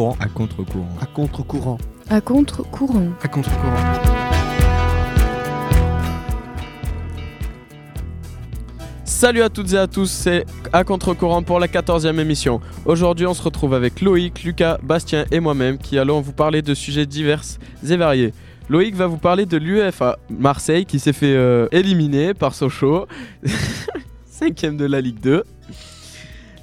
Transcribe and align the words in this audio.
contre-courant. 0.00 0.16
À 0.18 0.26
contre-courant. 0.28 0.98
À 0.98 1.06
contre-courant. 1.06 1.78
À 2.08 2.20
contre-courant. 2.20 3.08
À 3.22 3.28
contre-courant. 3.28 3.76
Salut 9.04 9.42
à 9.42 9.50
toutes 9.50 9.74
et 9.74 9.76
à 9.76 9.86
tous, 9.86 10.10
c'est 10.10 10.46
à 10.72 10.84
contre-courant 10.84 11.42
pour 11.42 11.60
la 11.60 11.66
14e 11.66 12.18
émission. 12.18 12.62
Aujourd'hui, 12.86 13.26
on 13.26 13.34
se 13.34 13.42
retrouve 13.42 13.74
avec 13.74 14.00
Loïc, 14.00 14.42
Lucas, 14.42 14.78
Bastien 14.82 15.26
et 15.30 15.40
moi-même 15.40 15.76
qui 15.76 15.98
allons 15.98 16.22
vous 16.22 16.32
parler 16.32 16.62
de 16.62 16.72
sujets 16.72 17.04
divers 17.04 17.42
et 17.86 17.96
variés. 17.96 18.32
Loïc 18.70 18.94
va 18.94 19.06
vous 19.06 19.18
parler 19.18 19.44
de 19.44 19.58
l'UEFA 19.58 20.18
Marseille 20.30 20.86
qui 20.86 20.98
s'est 20.98 21.12
fait 21.12 21.34
euh, 21.34 21.68
éliminer 21.72 22.32
par 22.32 22.54
Sochaux, 22.54 23.06
cinquième 24.24 24.78
de 24.78 24.86
la 24.86 25.02
Ligue 25.02 25.20
2. 25.20 25.44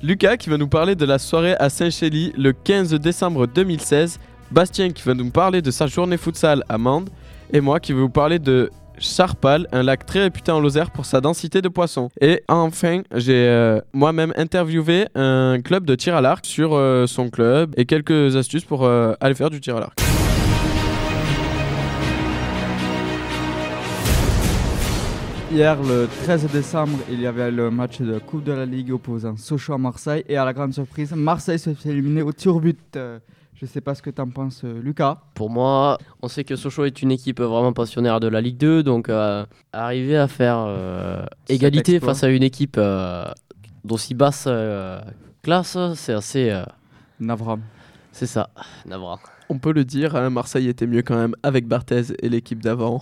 Lucas 0.04 0.38
qui 0.38 0.50
va 0.50 0.58
nous 0.58 0.68
parler 0.68 0.96
de 0.96 1.06
la 1.06 1.18
soirée 1.18 1.56
à 1.60 1.70
Saint-Chély 1.70 2.34
le 2.38 2.54
15 2.54 2.94
décembre 2.96 3.48
2016. 3.48 4.20
Bastien 4.52 4.92
qui 4.92 5.04
va 5.04 5.14
nous 5.14 5.30
parler 5.30 5.62
de 5.62 5.72
sa 5.72 5.88
journée 5.88 6.18
futsal 6.18 6.64
à 6.70 6.78
Mende. 6.78 7.10
Et 7.52 7.62
moi 7.62 7.80
qui 7.80 7.94
vais 7.94 8.00
vous 8.00 8.10
parler 8.10 8.40
de 8.40 8.70
Charpal, 9.00 9.68
un 9.72 9.84
lac 9.84 10.06
très 10.06 10.22
réputé 10.22 10.52
en 10.52 10.60
Lozère 10.60 10.92
pour 10.92 11.06
sa 11.06 11.22
densité 11.22 11.62
de 11.62 11.70
poissons. 11.70 12.10
Et 12.22 12.44
enfin, 12.48 13.02
j'ai 13.16 13.48
euh, 13.48 13.80
moi-même 13.94 14.34
interviewé 14.36 15.08
un 15.16 15.60
club 15.62 15.86
de 15.86 15.96
tir 15.96 16.16
à 16.16 16.22
l'arc 16.22 16.46
sur 16.46 16.74
euh, 16.74 17.08
son 17.08 17.30
club 17.30 17.74
et 17.78 17.86
quelques 17.86 18.36
astuces 18.36 18.66
pour 18.66 18.86
euh, 18.86 19.14
aller 19.20 19.36
faire 19.36 19.50
du 19.50 19.62
tir 19.62 19.78
à 19.78 19.80
l'arc. 19.80 20.07
Hier, 25.52 25.82
le 25.82 26.08
13 26.24 26.52
décembre, 26.52 26.98
il 27.10 27.22
y 27.22 27.28
avait 27.28 27.52
le 27.52 27.72
match 27.72 28.02
de 28.02 28.20
Coupe 28.20 28.44
de 28.44 28.52
la 28.52 28.66
Ligue 28.66 28.92
opposant 28.92 29.38
Sochaux 29.38 29.74
à 29.74 29.78
Marseille. 29.78 30.24
Et 30.28 30.36
à 30.36 30.44
la 30.44 30.52
grande 30.54 30.74
surprise, 30.74 31.14
Marseille 31.14 31.58
se 31.58 31.74
fait 31.74 31.90
éliminer 31.90 32.22
au 32.22 32.34
tir 32.34 32.56
au 32.56 32.60
but. 32.60 32.78
Euh, 32.98 33.18
je 33.56 33.66
sais 33.66 33.80
pas 33.82 33.96
ce 33.96 34.02
que 34.02 34.10
t'en 34.10 34.28
penses, 34.28 34.62
euh, 34.66 34.82
Lucas. 34.84 35.18
Pour 35.36 35.50
moi, 35.50 35.98
on 36.22 36.28
sait 36.28 36.44
que 36.44 36.56
Sochaux 36.58 36.84
est 36.86 37.02
une 37.02 37.12
équipe 37.12 37.40
vraiment 37.40 37.72
passionnaire 37.72 38.20
de 38.20 38.28
la 38.28 38.42
Ligue 38.42 38.58
2, 38.58 38.84
donc 38.84 39.08
euh, 39.10 39.46
arriver 39.72 40.18
à 40.18 40.28
faire 40.28 40.66
euh, 40.68 41.26
égalité 41.48 42.00
face 42.02 42.24
à 42.24 42.30
une 42.30 42.44
équipe 42.44 42.76
euh, 42.78 43.26
d'aussi 43.86 44.14
basse 44.16 44.46
euh, 44.48 45.00
classe, 45.44 45.78
c'est 45.96 46.14
assez. 46.14 46.50
euh, 46.52 46.64
Navram. 47.22 47.62
c'est 48.12 48.28
ça, 48.28 48.50
navrant. 48.86 49.18
On 49.50 49.58
peut 49.60 49.72
le 49.72 49.86
dire, 49.86 50.16
hein, 50.18 50.30
Marseille 50.30 50.68
était 50.68 50.86
mieux 50.86 51.02
quand 51.02 51.16
même 51.16 51.36
avec 51.42 51.68
Barthez 51.68 52.14
et 52.22 52.28
l'équipe 52.30 52.62
d'avant. 52.62 53.02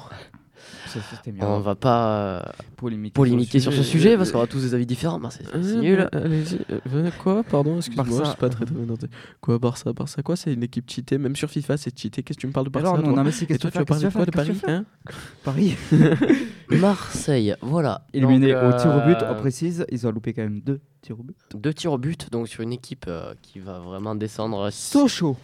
On 1.42 1.60
va 1.60 1.76
pas 1.76 2.08
euh, 2.08 2.42
polémiquer, 2.78 3.14
polémiquer 3.14 3.60
sur 3.60 3.74
ce 3.74 3.84
sujet 3.84 4.14
euh, 4.14 4.18
parce 4.18 4.32
qu'on 4.32 4.42
a 4.42 4.48
tous 4.48 4.62
des 4.62 4.74
avis 4.74 4.86
différents. 4.86 5.20
C'est 5.30 5.44
Euh, 5.54 5.82
nul. 5.82 6.00
euh, 6.00 6.08
allez-y, 6.26 6.60
euh, 6.72 6.80
venez, 6.86 7.12
quoi 7.12 7.44
Pardon, 7.44 7.78
excuse-moi, 7.78 8.06
je 8.24 8.30
suis 8.30 8.38
pas 8.38 8.50
très 8.50 8.66
très 8.66 8.74
bien 8.74 8.86
noté. 8.86 9.08
Quoi, 9.42 9.60
Barça 9.60 9.92
Barça 9.94 10.22
quoi 10.24 10.36
C'est 10.36 10.54
une 10.54 10.64
équipe 10.64 10.90
cheatée, 10.90 11.18
même 11.18 11.36
sur 11.36 11.50
FIFA 11.50 11.78
c'est 11.78 11.98
cheaté. 12.00 12.24
Qu'est-ce 12.24 12.38
que 12.38 12.42
tu 12.42 12.48
me 12.48 12.52
parles 12.54 12.68
de 12.68 12.72
Barça 12.72 12.90
Alors, 12.90 13.00
non, 13.00 13.10
toi 13.10 13.18
non, 13.18 13.24
mais 13.24 13.32
c'est 13.32 13.50
Et 13.52 13.58
toi 13.58 13.70
tu 13.72 13.78
vas 13.78 13.86
parler 13.86 14.06
de 14.06 14.10
quoi 14.10 14.26
de 14.26 14.32
Paris 14.32 14.62
hein 14.68 14.86
Paris. 15.44 15.76
Marseille, 16.70 17.56
voilà. 17.62 18.06
Éliminé 18.14 18.54
Donc, 18.54 18.64
au 18.74 18.78
tir 18.78 18.96
au 18.96 19.02
but, 19.06 19.22
euh, 19.22 19.34
on 19.34 19.36
précise. 19.36 19.86
Ils 19.92 20.08
ont 20.08 20.12
loupé 20.12 20.34
quand 20.34 20.44
même 20.44 20.62
deux 20.62 20.80
tirs 21.02 21.20
au 21.20 21.24
but. 21.24 21.36
Deux 21.54 21.74
tirs 21.74 21.92
au 21.92 21.98
but, 21.98 22.32
donc 22.32 22.48
sur 22.48 22.62
une 22.62 22.74
équipe 22.74 23.06
euh, 23.08 23.34
qui 23.42 23.60
va 23.60 23.80
vraiment 23.80 24.16
descendre. 24.16 24.70
Sochaux. 24.72 25.38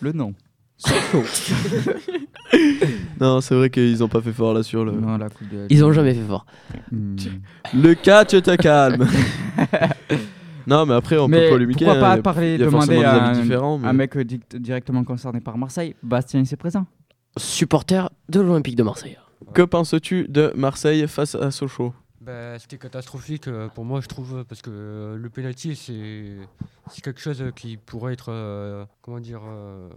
Le 0.00 0.12
nom. 0.12 0.34
Sochaux. 0.76 1.22
Non, 3.20 3.40
c'est 3.40 3.54
vrai 3.54 3.70
qu'ils 3.70 4.02
ont 4.02 4.08
pas 4.08 4.20
fait 4.20 4.32
fort 4.32 4.52
là 4.54 4.62
sur 4.62 4.84
le. 4.84 4.92
non, 4.92 5.16
la 5.16 5.28
Coupe 5.28 5.48
de 5.48 5.58
la 5.58 5.66
Ils 5.70 5.84
ont 5.84 5.92
jamais 5.92 6.12
fait 6.14 6.22
fort. 6.26 6.44
Hmm. 6.90 7.16
Le 7.74 7.94
cas, 7.94 8.24
tu 8.24 8.42
te 8.42 8.54
calmes. 8.56 9.06
non, 10.66 10.86
mais 10.86 10.94
après 10.94 11.18
on 11.18 11.28
Mais 11.28 11.44
peut 11.44 11.50
polémiquer. 11.50 11.84
pourquoi 11.84 12.08
hein, 12.08 12.16
pas 12.16 12.22
parler, 12.22 12.52
y 12.56 12.62
a 12.62 12.66
demander 12.66 13.02
à 13.04 13.26
un, 13.30 13.44
mais- 13.44 13.54
un 13.88 13.92
mec 13.92 14.18
di- 14.18 14.40
directement 14.58 15.04
concerné 15.04 15.40
par 15.40 15.56
Marseille 15.58 15.94
Bastien, 16.02 16.44
c'est 16.44 16.56
présent. 16.56 16.86
Supporter 17.36 18.10
de 18.28 18.40
l'Olympique 18.40 18.76
de 18.76 18.82
Marseille. 18.82 19.16
Que 19.54 19.62
penses-tu 19.62 20.26
de 20.28 20.52
Marseille 20.56 21.06
face 21.08 21.34
à 21.34 21.50
Sochaux? 21.50 21.92
Bah, 22.24 22.58
C'était 22.58 22.78
catastrophique 22.78 23.48
euh, 23.48 23.68
pour 23.68 23.84
moi, 23.84 24.00
je 24.00 24.06
trouve, 24.08 24.44
parce 24.48 24.62
que 24.62 24.70
euh, 24.72 25.16
le 25.16 25.28
penalty, 25.28 25.74
c'est 25.74 26.36
c'est 26.90 27.02
quelque 27.02 27.20
chose 27.20 27.42
qui 27.56 27.76
pourrait 27.76 28.12
être, 28.12 28.30
euh, 28.30 28.84
comment 29.00 29.18
dire, 29.20 29.40
euh, 29.46 29.88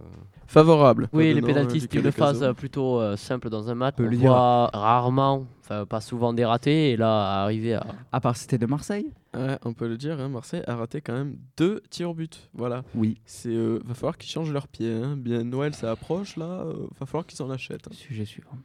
Favorable. 0.46 1.08
Oui, 1.12 1.34
les 1.34 1.42
euh, 1.42 1.68
c'est 1.68 1.94
une 1.94 2.10
phase 2.12 2.42
euh, 2.42 2.52
plutôt 2.52 3.00
euh, 3.00 3.16
simple 3.16 3.48
dans 3.50 3.70
un 3.70 3.74
match. 3.74 3.94
On 3.98 4.02
le 4.04 4.16
voit 4.16 4.66
rarement, 4.72 5.46
enfin 5.60 5.84
pas 5.86 6.00
souvent 6.00 6.32
des 6.32 6.44
ratés, 6.44 6.92
et 6.92 6.96
là, 6.96 7.42
arriver 7.42 7.74
à. 7.74 7.86
À 8.12 8.20
part 8.20 8.36
c'était 8.36 8.58
de 8.58 8.66
Marseille 8.66 9.12
Ouais, 9.34 9.58
on 9.64 9.74
peut 9.74 9.86
le 9.86 9.98
dire, 9.98 10.18
hein, 10.18 10.28
Marseille 10.30 10.62
a 10.66 10.76
raté 10.76 11.02
quand 11.02 11.12
même 11.12 11.36
deux 11.58 11.82
tirs 11.90 12.10
au 12.10 12.14
but. 12.14 12.48
Voilà. 12.54 12.82
Oui. 12.94 13.20
C'est 13.26 13.50
euh, 13.54 13.80
va 13.84 13.92
falloir 13.94 14.16
qu'ils 14.16 14.30
changent 14.30 14.52
leur 14.52 14.66
pied. 14.66 14.90
Hein. 14.90 15.14
Bien 15.18 15.44
Noël, 15.44 15.74
ça 15.74 15.90
approche 15.90 16.36
là. 16.36 16.46
euh, 16.46 16.86
va 16.98 17.04
falloir 17.04 17.26
qu'ils 17.26 17.42
en 17.42 17.50
achètent. 17.50 17.86
hein. 17.86 17.94
Sujet 17.94 18.24
suivant. 18.24 18.56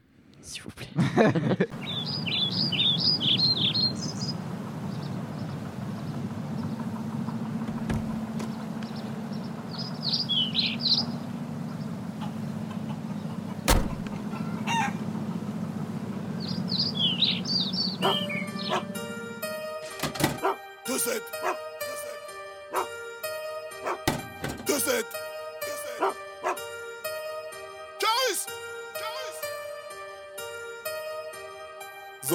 S'il 0.41 0.63
vous 0.63 0.69
plaît. 0.71 0.87
Deux 20.87 20.97
sept. 20.97 21.23
Deux 24.67 24.79
sept. 24.79 25.05
Caris. 25.05 25.30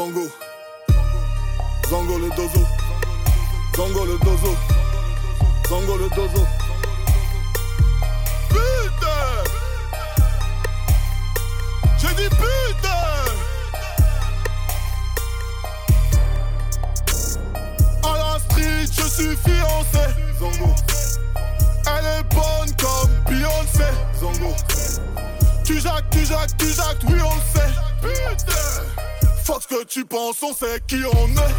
Zongo. 0.06 0.30
Zongo 1.88 2.18
le 2.18 2.28
dozo. 2.30 2.64
Zongo 3.74 4.04
le 4.04 4.18
dozo. 4.18 4.56
Zongo 5.68 5.96
le 5.96 6.08
dozo. 6.10 6.46
Putain. 8.48 9.42
J'ai 11.98 12.14
dit 12.14 12.28
putain. 12.28 13.06
À 18.04 18.16
la 18.16 18.38
street, 18.38 18.86
je 18.86 19.08
suis 19.08 19.36
fiancé. 19.36 20.06
Zongo. 20.38 20.72
Elle 21.88 22.06
est 22.06 22.22
bonne 22.32 22.76
comme 22.80 23.10
Beyoncé. 23.28 23.90
Zongo. 24.20 24.54
Tu 25.64 25.80
jacques, 25.80 26.08
tu 26.10 26.24
jacques, 26.24 26.56
tu 26.58 26.72
jacques, 26.72 27.02
oui 27.08 27.20
on 27.20 27.34
le 27.34 27.40
sait. 27.52 27.72
Putain. 28.00 28.95
Fuck 29.46 29.62
ce 29.62 29.68
que 29.68 29.84
tu 29.84 30.04
penses, 30.04 30.42
on 30.42 30.52
sait 30.52 30.80
qui 30.88 30.96
on 31.04 31.28
est. 31.28 31.54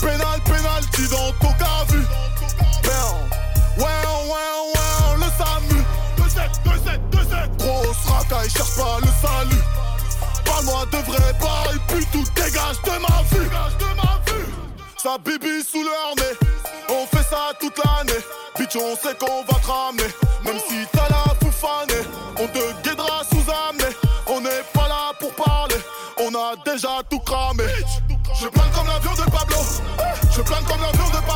Pénal, 0.00 0.40
pénalty 0.44 1.08
dans 1.08 1.32
ton 1.40 1.52
cas 1.52 1.84
vu. 1.90 2.00
Ouais, 3.78 3.84
ouais, 3.84 3.94
ouais, 4.26 5.16
le 5.16 5.28
SAMU. 5.38 5.80
2-7, 6.18 6.50
2-7, 6.64 6.98
2-7. 7.12 7.56
Grosse 7.58 8.04
racaille, 8.06 8.50
cherche 8.50 8.74
pas 8.74 8.98
le 9.00 9.06
salut. 9.22 9.62
Parle-moi 10.44 10.86
de 10.90 10.96
vrai 10.96 11.32
bail, 11.40 11.78
puis 11.86 12.04
tout 12.06 12.24
dégage 12.34 12.82
de 12.82 12.90
ma 13.00 13.22
vue. 13.30 13.48
Sa 15.00 15.18
bibi 15.18 15.62
sous 15.62 15.84
leur 15.84 16.16
nez, 16.16 16.36
on 16.88 17.06
fait 17.06 17.22
ça 17.30 17.52
toute 17.60 17.78
l'année. 17.78 18.24
Bitch, 18.58 18.74
on 18.74 18.96
sait 18.96 19.14
qu'on 19.14 19.44
va 19.44 19.60
te 19.60 19.66
ramener. 19.68 20.10
Même 20.44 20.58
si 20.68 20.84
t'as 20.92 21.08
la 21.10 21.17
comme 30.68 30.82
l'avion 30.82 31.08
de 31.08 31.27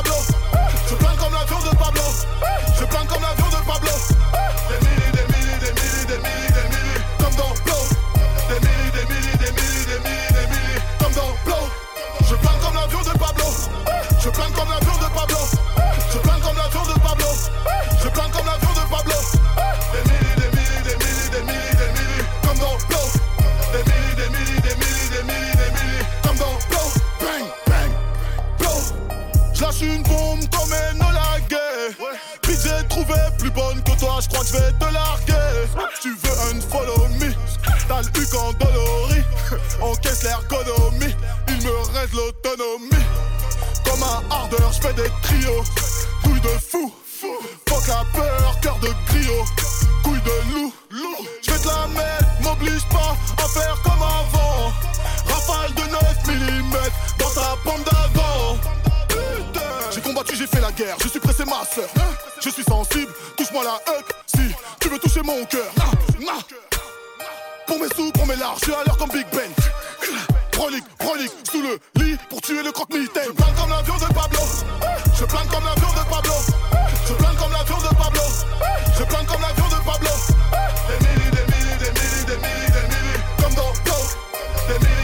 combattu, 60.12 60.36
j'ai 60.36 60.46
fait 60.46 60.60
la 60.60 60.70
guerre, 60.72 60.96
je 61.02 61.08
suis 61.08 61.20
pressé 61.20 61.44
ma 61.44 61.64
soeur. 61.64 61.88
Je 62.40 62.50
suis 62.50 62.64
sensible, 62.64 63.12
touche-moi 63.36 63.64
la 63.64 63.74
huc 63.92 64.06
si 64.26 64.54
tu 64.80 64.88
veux 64.88 64.98
toucher 64.98 65.22
mon 65.22 65.44
cœur. 65.46 65.70
Pour 67.66 67.78
mes 67.78 67.88
sous, 67.96 68.12
pour 68.12 68.26
mes 68.26 68.36
larges, 68.36 68.58
je 68.60 68.64
suis 68.66 68.74
à 68.74 68.84
l'heure 68.84 68.96
comme 68.98 69.10
Big 69.10 69.26
Ben. 69.32 69.50
Prolique, 70.50 70.84
prolique, 70.98 71.32
sous 71.50 71.62
le 71.62 71.78
lit 71.96 72.16
pour 72.28 72.40
tuer 72.42 72.62
le 72.62 72.72
croque-mitaine. 72.72 73.28
Je 73.28 73.32
plane 73.32 73.54
comme 73.54 73.70
l'avion 73.70 73.94
de 73.94 74.12
Pablo. 74.12 74.40
Je 75.18 75.24
plane 75.24 75.48
comme 75.48 75.64
l'avion 75.64 75.88
de 75.88 76.10
Pablo. 76.10 76.34
Je 77.08 77.14
plane 77.14 77.36
comme 77.36 77.52
l'avion 77.52 77.78
de 77.78 77.94
Pablo. 77.96 78.22
Je 78.98 79.04
plane 79.04 79.26
comme 79.26 79.40
l'avion 79.40 79.68
de 79.68 79.84
Pablo. 79.84 80.10
Des 80.88 81.06
milli, 81.06 81.30
des 81.30 81.44
milli, 81.52 81.76
des 81.78 81.90
milli, 81.90 82.24
des 82.26 82.36
milli, 82.36 82.66
des 82.66 82.86
milli, 82.92 83.16
comme 83.40 83.54
dans. 83.54 83.72
Des 84.68 84.78
milli, 84.78 85.01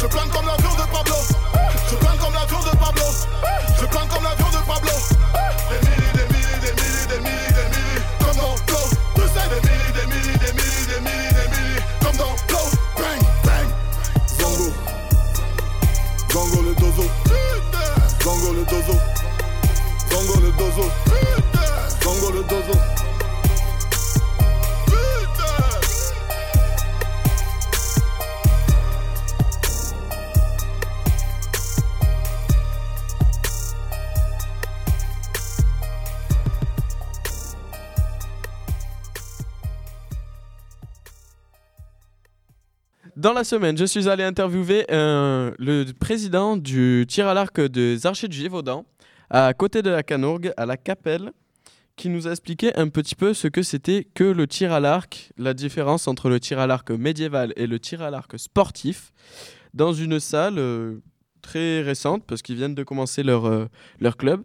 Je 0.00 0.06
plane 0.06 0.30
comme 0.30 0.46
l'avion 0.46 0.70
de 0.76 0.90
Pablo. 0.90 1.14
Je 1.90 1.94
plane 1.96 2.16
comme 2.16 2.32
l'avion 2.32 2.58
de 2.60 2.70
Pablo. 2.78 3.04
Je 3.78 3.84
plane 3.84 4.08
comme 4.08 4.22
l'avion 4.22 4.48
de 4.48 4.64
Pablo. 4.66 4.92
Des 5.68 5.76
milli, 5.86 6.08
des 6.14 6.24
milli, 6.32 6.56
des 6.62 6.72
milli, 6.72 7.06
des 7.06 7.20
milli, 7.20 7.52
des 7.52 7.68
milli, 7.68 8.00
comme 8.18 8.36
dans 8.36 8.56
Blow. 8.64 8.88
Des 9.14 9.68
milli, 9.68 9.92
des 9.92 10.06
milli, 10.06 10.38
des 10.38 10.52
milli, 10.54 10.86
des 10.86 11.00
milli, 11.04 11.28
des 11.34 11.48
milli, 11.52 11.76
comme 12.02 12.16
dans 12.16 12.34
Blow. 12.48 12.66
Bang, 12.96 13.20
bang. 13.44 13.68
Zongo. 14.38 14.72
Zongo 16.32 16.62
le 16.62 16.74
dozo. 16.76 17.04
Zongo 18.24 18.52
le 18.54 18.64
dozo. 18.64 18.96
Zongo 20.08 20.40
le 20.40 20.50
dozo. 20.52 20.90
Zongo 22.00 22.30
le 22.30 22.42
dozo. 22.44 23.09
Dans 43.20 43.34
la 43.34 43.44
semaine, 43.44 43.76
je 43.76 43.84
suis 43.84 44.08
allé 44.08 44.24
interviewer 44.24 44.86
euh, 44.90 45.52
le 45.58 45.84
président 45.92 46.56
du 46.56 47.04
tir 47.06 47.28
à 47.28 47.34
l'arc 47.34 47.60
des 47.60 48.06
Archers 48.06 48.28
du 48.28 48.38
Gévaudan, 48.38 48.86
à 49.28 49.52
côté 49.52 49.82
de 49.82 49.90
la 49.90 50.02
Canourgue, 50.02 50.54
à 50.56 50.64
la 50.64 50.78
Capelle, 50.78 51.30
qui 51.96 52.08
nous 52.08 52.26
a 52.26 52.30
expliqué 52.30 52.74
un 52.78 52.88
petit 52.88 53.14
peu 53.14 53.34
ce 53.34 53.46
que 53.46 53.62
c'était 53.62 54.04
que 54.14 54.24
le 54.24 54.46
tir 54.46 54.72
à 54.72 54.80
l'arc, 54.80 55.32
la 55.36 55.52
différence 55.52 56.08
entre 56.08 56.30
le 56.30 56.40
tir 56.40 56.60
à 56.60 56.66
l'arc 56.66 56.90
médiéval 56.92 57.52
et 57.56 57.66
le 57.66 57.78
tir 57.78 58.00
à 58.00 58.10
l'arc 58.10 58.38
sportif, 58.38 59.12
dans 59.74 59.92
une 59.92 60.18
salle 60.18 60.58
euh, 60.58 61.02
très 61.42 61.82
récente, 61.82 62.24
parce 62.26 62.40
qu'ils 62.40 62.56
viennent 62.56 62.74
de 62.74 62.84
commencer 62.84 63.22
leur, 63.22 63.44
euh, 63.44 63.66
leur 64.00 64.16
club. 64.16 64.44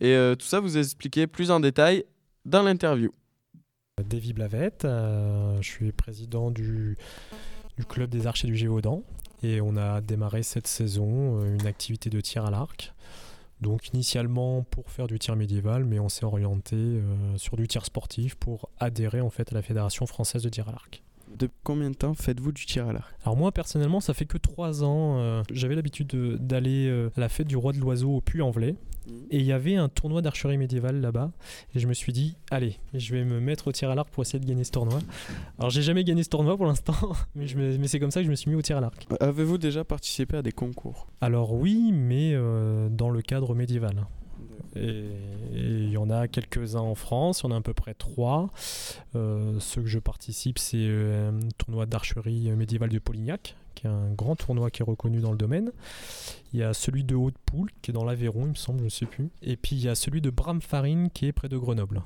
Et 0.00 0.16
tout 0.36 0.46
ça, 0.46 0.58
vous 0.58 0.76
a 0.76 0.80
expliqué 0.80 1.28
plus 1.28 1.52
en 1.52 1.60
détail 1.60 2.02
dans 2.44 2.64
l'interview. 2.64 3.12
Davy 4.02 4.32
Blavette, 4.32 4.84
je 4.84 5.68
suis 5.68 5.92
président 5.92 6.50
du, 6.50 6.96
club 7.84 8.10
des 8.10 8.26
archers 8.26 8.46
du 8.46 8.56
Gévaudan 8.56 9.02
et 9.42 9.60
on 9.60 9.76
a 9.76 10.00
démarré 10.00 10.42
cette 10.42 10.66
saison 10.66 11.40
euh, 11.40 11.54
une 11.54 11.66
activité 11.66 12.10
de 12.10 12.20
tir 12.20 12.44
à 12.44 12.50
l'arc. 12.50 12.92
Donc 13.60 13.88
initialement 13.88 14.62
pour 14.62 14.90
faire 14.90 15.06
du 15.06 15.18
tir 15.18 15.36
médiéval, 15.36 15.84
mais 15.84 15.98
on 15.98 16.08
s'est 16.08 16.24
orienté 16.24 16.76
euh, 16.76 17.36
sur 17.36 17.56
du 17.56 17.68
tir 17.68 17.84
sportif 17.84 18.34
pour 18.34 18.70
adhérer 18.78 19.20
en 19.20 19.30
fait 19.30 19.52
à 19.52 19.54
la 19.54 19.62
Fédération 19.62 20.06
française 20.06 20.42
de 20.42 20.48
tir 20.48 20.68
à 20.68 20.72
l'arc. 20.72 21.02
De 21.38 21.48
combien 21.62 21.90
de 21.90 21.94
temps 21.94 22.14
faites-vous 22.14 22.52
du 22.52 22.66
tir 22.66 22.88
à 22.88 22.92
l'arc? 22.92 23.14
Alors 23.24 23.36
moi 23.36 23.52
personnellement 23.52 24.00
ça 24.00 24.14
fait 24.14 24.24
que 24.26 24.36
trois 24.38 24.82
ans, 24.84 25.18
euh, 25.18 25.42
j'avais 25.52 25.74
l'habitude 25.74 26.08
de- 26.08 26.36
d'aller 26.36 26.86
euh, 26.88 27.10
à 27.16 27.20
la 27.20 27.28
fête 27.28 27.46
du 27.46 27.56
roi 27.56 27.72
de 27.72 27.78
l'oiseau 27.78 28.16
au 28.16 28.20
Puy-en-Velay 28.20 28.74
et 29.30 29.38
il 29.38 29.44
y 29.44 29.52
avait 29.52 29.76
un 29.76 29.88
tournoi 29.88 30.22
d'archerie 30.22 30.58
médiévale 30.58 31.00
là-bas 31.00 31.32
et 31.74 31.78
je 31.78 31.86
me 31.88 31.94
suis 31.94 32.12
dit 32.12 32.36
allez 32.50 32.76
je 32.94 33.14
vais 33.14 33.24
me 33.24 33.40
mettre 33.40 33.68
au 33.68 33.72
tir 33.72 33.90
à 33.90 33.94
l'arc 33.94 34.08
pour 34.10 34.22
essayer 34.22 34.38
de 34.38 34.44
gagner 34.46 34.64
ce 34.64 34.70
tournoi. 34.72 34.98
Alors 35.58 35.70
j'ai 35.70 35.82
jamais 35.82 36.04
gagné 36.04 36.22
ce 36.22 36.28
tournoi 36.28 36.56
pour 36.56 36.66
l'instant 36.66 36.94
mais, 37.34 37.46
je 37.46 37.56
me- 37.56 37.78
mais 37.78 37.88
c'est 37.88 37.98
comme 38.00 38.10
ça 38.10 38.20
que 38.20 38.26
je 38.26 38.30
me 38.30 38.36
suis 38.36 38.50
mis 38.50 38.56
au 38.56 38.62
tir 38.62 38.76
à 38.76 38.80
l'arc. 38.80 39.06
Avez-vous 39.20 39.56
déjà 39.58 39.84
participé 39.84 40.36
à 40.36 40.42
des 40.42 40.52
concours? 40.52 41.06
Alors 41.20 41.54
oui 41.54 41.90
mais 41.92 42.32
euh, 42.34 42.88
dans 42.90 43.10
le 43.10 43.22
cadre 43.22 43.54
médiéval. 43.54 44.04
Et 44.76 45.04
il 45.52 45.90
y 45.90 45.96
en 45.96 46.10
a 46.10 46.28
quelques-uns 46.28 46.80
en 46.80 46.94
France, 46.94 47.40
il 47.40 47.44
y 47.44 47.46
en 47.48 47.54
a 47.54 47.58
à 47.58 47.60
peu 47.60 47.74
près 47.74 47.94
trois. 47.94 48.50
Euh, 49.16 49.58
ceux 49.60 49.82
que 49.82 49.88
je 49.88 49.98
participe, 49.98 50.58
c'est 50.58 50.78
euh, 50.78 51.30
un 51.30 51.48
tournoi 51.58 51.86
d'archerie 51.86 52.50
médiévale 52.52 52.90
de 52.90 52.98
Polignac, 52.98 53.56
qui 53.74 53.86
est 53.86 53.90
un 53.90 54.12
grand 54.12 54.36
tournoi 54.36 54.70
qui 54.70 54.82
est 54.82 54.84
reconnu 54.84 55.20
dans 55.20 55.32
le 55.32 55.38
domaine. 55.38 55.72
Il 56.52 56.60
y 56.60 56.62
a 56.62 56.72
celui 56.74 57.04
de 57.04 57.14
Haute-Poule, 57.14 57.70
qui 57.82 57.90
est 57.90 57.94
dans 57.94 58.04
l'Aveyron, 58.04 58.44
il 58.44 58.50
me 58.50 58.54
semble, 58.54 58.78
je 58.80 58.84
ne 58.84 58.90
sais 58.90 59.06
plus. 59.06 59.30
Et 59.42 59.56
puis 59.56 59.76
il 59.76 59.82
y 59.82 59.88
a 59.88 59.94
celui 59.94 60.20
de 60.20 60.30
Bramfarine, 60.30 61.10
qui 61.10 61.26
est 61.26 61.32
près 61.32 61.48
de 61.48 61.56
Grenoble. 61.56 62.02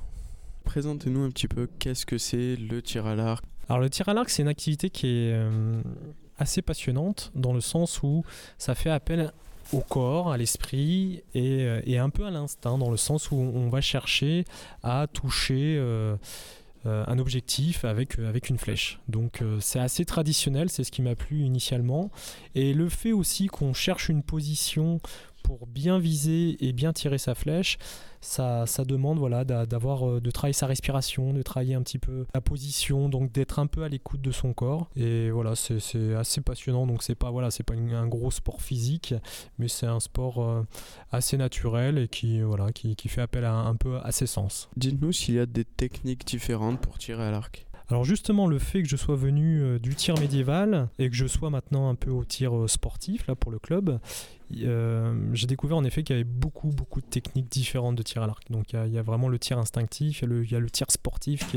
Présentez-nous 0.63 1.23
un 1.23 1.29
petit 1.29 1.47
peu 1.47 1.69
qu'est-ce 1.79 2.05
que 2.05 2.17
c'est 2.17 2.55
le 2.55 2.81
tir 2.81 3.05
à 3.05 3.15
l'arc. 3.15 3.45
Alors 3.69 3.79
le 3.79 3.89
tir 3.89 4.09
à 4.09 4.13
l'arc, 4.13 4.29
c'est 4.29 4.41
une 4.41 4.47
activité 4.47 4.89
qui 4.89 5.07
est 5.07 5.33
euh, 5.33 5.81
assez 6.37 6.61
passionnante 6.61 7.31
dans 7.35 7.53
le 7.53 7.61
sens 7.61 8.01
où 8.03 8.23
ça 8.57 8.75
fait 8.75 8.89
appel 8.89 9.31
au 9.73 9.79
corps, 9.81 10.31
à 10.31 10.37
l'esprit 10.37 11.23
et, 11.33 11.63
euh, 11.63 11.81
et 11.85 11.97
un 11.97 12.09
peu 12.09 12.25
à 12.25 12.31
l'instinct 12.31 12.77
dans 12.77 12.91
le 12.91 12.97
sens 12.97 13.31
où 13.31 13.35
on 13.35 13.69
va 13.69 13.81
chercher 13.81 14.45
à 14.83 15.07
toucher 15.11 15.75
euh, 15.77 16.15
euh, 16.85 17.03
un 17.07 17.17
objectif 17.17 17.83
avec, 17.85 18.17
une 18.49 18.57
flèche. 18.57 18.99
Donc 19.07 19.43
c'est 19.59 19.79
assez 19.79 20.05
traditionnel, 20.05 20.69
c'est 20.69 20.83
ce 20.83 20.91
qui 20.91 21.01
m'a 21.01 21.15
plu 21.15 21.43
initialement. 21.43 22.11
Et 22.53 22.73
le 22.73 22.89
fait 22.89 23.11
aussi 23.11 23.47
qu'on 23.47 23.73
cherche 23.73 24.09
une 24.09 24.23
position 24.23 24.99
pour 25.45 25.67
bien 25.67 25.99
viser 25.99 26.57
et 26.65 26.73
bien 26.73 26.91
tirer 26.91 27.19
sa 27.19 27.35
flèche, 27.35 27.77
ça, 28.19 28.65
demande 28.83 29.19
voilà, 29.19 29.45
d'a- 29.45 29.67
d'avoir, 29.67 30.09
euh, 30.09 30.19
de 30.19 30.31
travailler 30.31 30.53
sa 30.53 30.65
respiration, 30.65 31.33
de 31.33 31.43
travailler 31.43 31.75
un 31.75 31.83
petit 31.83 31.99
peu 31.99 32.25
la 32.33 32.41
position, 32.41 33.09
donc 33.09 33.31
d'être 33.31 33.59
un 33.59 33.67
peu 33.67 33.83
à 33.83 33.87
l'écoute 33.89 34.21
de 34.21 34.31
son 34.31 34.53
corps. 34.53 34.89
Et 34.95 35.29
voilà, 35.29 35.53
c'est 35.55 36.15
assez 36.15 36.41
passionnant. 36.41 36.87
Donc 36.87 37.03
c'est 37.03 37.13
pas 37.13 37.29
voilà, 37.29 37.51
c'est 37.51 37.61
pas 37.61 37.75
un 37.75 38.07
gros 38.07 38.31
sport 38.31 38.59
physique, 38.59 39.13
mais 39.59 39.67
c'est 39.67 39.85
un 39.85 39.99
sport 39.99 40.41
euh, 40.41 40.63
assez 41.11 41.37
naturel 41.37 41.99
et 41.99 42.07
qui 42.07 42.41
voilà, 42.41 42.71
qui 42.71 42.95
fait 43.07 43.21
appel 43.21 43.45
à, 43.45 43.53
un 43.53 43.75
peu 43.75 43.99
à 44.03 44.11
ses 44.11 44.25
sens. 44.25 44.67
Dites-nous 44.77 45.11
s'il 45.11 45.35
y 45.35 45.39
a 45.39 45.45
des 45.45 45.63
techniques 45.65 46.25
différentes 46.25 46.81
pour 46.81 46.97
tirer 46.97 47.23
à 47.23 47.29
l'arc. 47.29 47.67
Alors 47.89 48.03
justement, 48.03 48.47
le 48.47 48.57
fait 48.57 48.81
que 48.81 48.89
je 48.89 48.95
sois 48.95 49.15
venu 49.15 49.61
euh, 49.61 49.77
du 49.77 49.93
tir 49.95 50.17
médiéval 50.17 50.89
et 50.97 51.07
que 51.09 51.15
je 51.15 51.27
sois 51.27 51.51
maintenant 51.51 51.87
un 51.87 51.93
peu 51.95 52.09
au 52.09 52.23
tir 52.25 52.55
euh, 52.55 52.67
sportif 52.67 53.27
là 53.27 53.35
pour 53.35 53.51
le 53.51 53.59
club, 53.59 53.99
euh, 54.63 55.29
j'ai 55.33 55.45
découvert 55.45 55.77
en 55.77 55.83
effet 55.83 56.01
qu'il 56.01 56.15
y 56.15 56.19
avait 56.19 56.27
beaucoup 56.27 56.69
beaucoup 56.69 56.99
de 56.99 57.05
techniques 57.05 57.47
différentes 57.47 57.95
de 57.95 58.01
tir 58.01 58.23
à 58.23 58.27
l'arc. 58.27 58.49
Donc 58.49 58.73
il 58.73 58.91
y 58.91 58.97
a- 58.97 59.01
vraiment 59.03 59.29
le 59.29 59.37
tir 59.37 59.59
instinctif, 59.59 60.19
il 60.19 60.21
y 60.23 60.25
a 60.25 60.27
le, 60.27 60.45
y 60.51 60.55
a 60.55 60.59
le 60.59 60.69
tir 60.69 60.87
sportif 60.89 61.47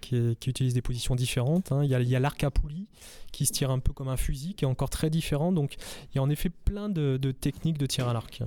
qui, 0.00 0.16
utilise 0.48 0.72
des 0.72 0.82
positions 0.82 1.14
différentes. 1.14 1.72
hein. 1.72 1.84
Il 1.84 1.90
y 1.90 1.94
a, 1.94 2.00
il 2.00 2.08
y 2.08 2.16
a 2.16 2.20
l'arc 2.20 2.42
à 2.42 2.50
poulie 2.50 2.86
qui 3.32 3.44
se 3.44 3.52
tire 3.52 3.70
un 3.70 3.78
peu 3.78 3.92
comme 3.92 4.08
un 4.08 4.16
fusil, 4.16 4.54
qui 4.54 4.64
est 4.64 4.68
encore 4.68 4.88
très 4.88 5.10
différent. 5.10 5.52
Donc 5.52 5.74
il 6.12 6.16
y 6.16 6.18
a 6.18 6.22
en 6.22 6.30
effet 6.30 6.48
plein 6.48 6.88
de, 6.88 7.18
de 7.20 7.32
techniques 7.32 7.76
de 7.76 7.84
tir 7.86 8.08
à 8.08 8.14
l'arc. 8.14 8.42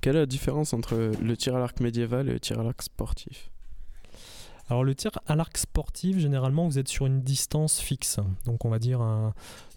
Quelle 0.00 0.16
est 0.16 0.20
la 0.20 0.26
différence 0.26 0.72
entre 0.72 1.12
le 1.20 1.36
tir 1.36 1.54
à 1.54 1.60
l'arc 1.60 1.78
médiéval 1.80 2.28
et 2.28 2.32
le 2.32 2.40
tir 2.40 2.58
à 2.58 2.64
l'arc 2.64 2.82
sportif? 2.82 3.50
Alors 4.68 4.82
le 4.82 4.94
tir 4.94 5.12
à 5.26 5.36
l'arc 5.36 5.56
sportif, 5.56 6.18
généralement 6.18 6.66
vous 6.66 6.78
êtes 6.78 6.88
sur 6.88 7.06
une 7.06 7.22
distance 7.22 7.78
fixe, 7.80 8.18
donc 8.44 8.64
on 8.64 8.68
va 8.68 8.78
dire 8.78 9.00
un, 9.00 9.32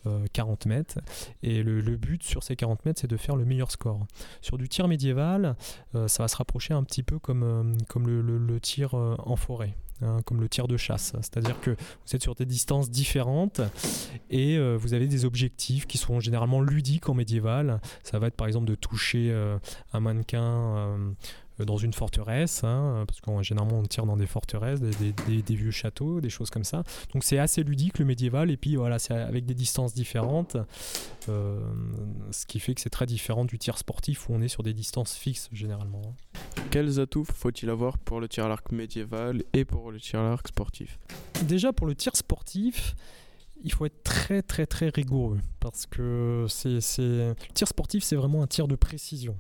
euh, 0.08 0.26
40 0.34 0.66
mètres, 0.66 1.00
et 1.44 1.62
le, 1.62 1.82
but 1.96 2.24
sur 2.24 2.42
ces 2.44 2.56
40 2.56 2.86
mètres 2.86 3.02
c'est 3.02 3.10
de 3.10 3.18
faire 3.18 3.36
le 3.36 3.46
meilleur 3.46 3.72
score. 3.72 4.08
Sur 4.42 4.58
du 4.58 4.68
tir 4.68 4.88
médiéval, 4.88 5.56
euh, 5.96 6.08
ça 6.08 6.24
va 6.24 6.28
se 6.28 6.36
rapprocher 6.38 6.74
un 6.74 6.84
petit 6.84 7.04
peu 7.04 7.20
comme, 7.20 7.44
euh, 7.44 8.40
le, 8.40 8.60
tir 8.60 8.96
euh, 8.98 9.16
en 9.20 9.36
forêt. 9.36 9.76
hein, 10.02 10.22
comme 10.26 10.42
le 10.42 10.50
tir 10.50 10.68
de 10.68 10.78
chasse, 10.78 11.14
c'est-à-dire 11.22 11.60
que 11.62 11.72
vous 11.72 12.16
êtes 12.16 12.22
sur 12.22 12.36
des 12.36 12.46
distances 12.46 12.90
différentes 12.90 13.62
et 14.30 14.58
euh, 14.58 14.76
vous 14.76 14.94
avez 14.94 15.08
des 15.08 15.26
objectifs 15.26 15.86
qui 15.88 15.98
sont 15.98 16.20
généralement 16.20 16.62
ludiques 16.62 17.10
en 17.10 17.14
médiéval. 17.14 17.80
Ça 18.04 18.20
va 18.20 18.28
être 18.28 18.36
par 18.36 18.48
exemple 18.48 18.66
de 18.68 18.76
toucher 18.76 19.30
euh, 19.32 19.58
un 19.94 20.00
mannequin 20.00 20.44
euh, 20.44 21.12
dans 21.66 21.78
une 21.78 21.94
forteresse, 21.94 22.64
hein, 22.64 23.04
parce 23.08 23.22
qu'en 23.22 23.42
généralement 23.44 23.80
on 23.80 23.84
tire 23.84 24.06
dans 24.06 24.18
des 24.18 24.26
forteresses, 24.28 24.80
des, 24.80 24.92
des- 24.92 25.14
des- 25.28 25.42
des 25.42 25.56
vieux 25.56 25.72
châteaux, 25.72 26.22
des 26.22 26.30
choses 26.30 26.50
comme 26.50 26.64
ça. 26.64 26.84
Donc 27.14 27.24
c'est 27.24 27.40
assez 27.40 27.64
ludique 27.64 28.00
le 28.00 28.06
médiéval, 28.06 28.52
et 28.52 28.58
puis 28.58 28.76
voilà, 28.76 29.00
c'est 29.00 29.14
avec 29.14 29.46
des 29.46 29.54
distances 29.56 29.94
différentes, 29.94 30.58
euh, 31.28 31.60
ce 32.32 32.46
qui 32.46 32.60
fait 32.60 32.74
que 32.76 32.82
c'est 32.82 32.90
très 32.90 33.06
différent 33.06 33.46
du 33.46 33.58
tir 33.58 33.78
sportif 33.78 34.30
où 34.30 34.34
on 34.34 34.42
est 34.42 34.48
sur 34.48 34.64
des 34.64 34.74
distances 34.74 35.16
fixes 35.16 35.50
généralement. 35.52 36.02
hein. 36.06 36.40
Quels 36.72 37.00
atouts 37.00 37.26
faut-il 37.26 37.70
avoir 37.70 37.98
pour 37.98 38.20
le 38.20 38.28
tir 38.28 38.46
à 38.46 38.48
l'arc 38.48 38.72
médiéval 38.72 39.44
et 39.54 39.66
pour 39.66 39.92
le 39.92 40.00
tir 40.00 40.20
à 40.20 40.30
l'arc 40.30 40.48
sportif? 40.48 41.00
Déjà 41.44 41.74
pour 41.74 41.88
le 41.88 41.96
tir 41.96 42.16
sportif, 42.16 42.96
il 43.64 43.72
faut 43.74 43.86
être 43.86 44.04
très 44.04 44.42
très 44.42 44.66
très 44.66 44.90
rigoureux 44.90 45.40
parce 45.60 45.86
que 45.86 46.46
c'est, 46.48 46.80
c'est- 46.82 47.02
le 47.02 47.36
tir 47.54 47.68
sportif 47.68 48.04
c'est 48.04 48.16
vraiment 48.16 48.42
un 48.44 48.48
tir 48.48 48.68
de 48.68 48.76
précision. 48.76 49.36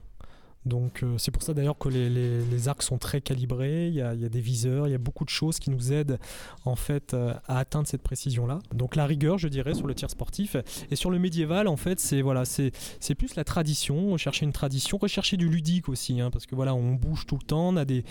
Donc 0.65 1.03
euh, 1.03 1.17
c'est 1.17 1.31
pour 1.31 1.41
ça 1.41 1.53
d'ailleurs 1.53 1.77
que 1.77 1.87
les, 1.89 2.67
arcs 2.67 2.83
sont 2.83 2.97
très 2.97 3.21
calibrés, 3.21 3.87
il 3.87 3.93
y, 3.93 4.01
a, 4.01 4.13
des 4.13 4.41
viseurs, 4.41 4.87
il 4.87 4.91
y 4.91 4.95
a 4.95 4.99
beaucoup 4.99 5.23
de 5.23 5.29
choses 5.29 5.57
qui 5.57 5.69
nous 5.69 5.93
aident 5.93 6.19
en 6.65 6.75
fait 6.75 7.13
euh, 7.13 7.33
à 7.47 7.59
atteindre 7.59 7.87
cette 7.87 8.01
précision-là. 8.01 8.59
Donc 8.73 8.95
la 8.95 9.05
rigueur, 9.05 9.37
je 9.37 9.47
dirais, 9.47 9.73
sur 9.73 9.87
le 9.87 9.95
tir 9.95 10.09
sportif. 10.09 10.57
Et 10.91 10.95
sur 10.95 11.11
le 11.11 11.19
médiéval, 11.19 11.67
en 11.67 11.77
fait, 11.77 11.99
c'est 11.99 12.21
voilà, 12.21 12.43
c'est 12.43 12.71
c'est 12.99 13.15
plus 13.15 13.35
la 13.35 13.43
tradition, 13.43 14.11
rechercher 14.11 14.45
une 14.45 14.53
tradition, 14.53 14.97
rechercher 14.97 15.37
du 15.37 15.47
ludique 15.47 15.87
aussi, 15.87 16.19
hein, 16.19 16.29
parce 16.29 16.45
que 16.45 16.55
voilà, 16.55 16.75
on 16.75 16.93
bouge 16.93 17.25
tout 17.25 17.37
le 17.37 17.45
temps, 17.45 17.69
on 17.69 17.77
a 17.77 17.85
des, 17.85 18.03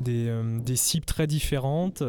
des, 0.00 0.26
euh, 0.28 0.58
des 0.60 0.76
cibles 0.76 1.06
très 1.06 1.26
différentes. 1.26 2.02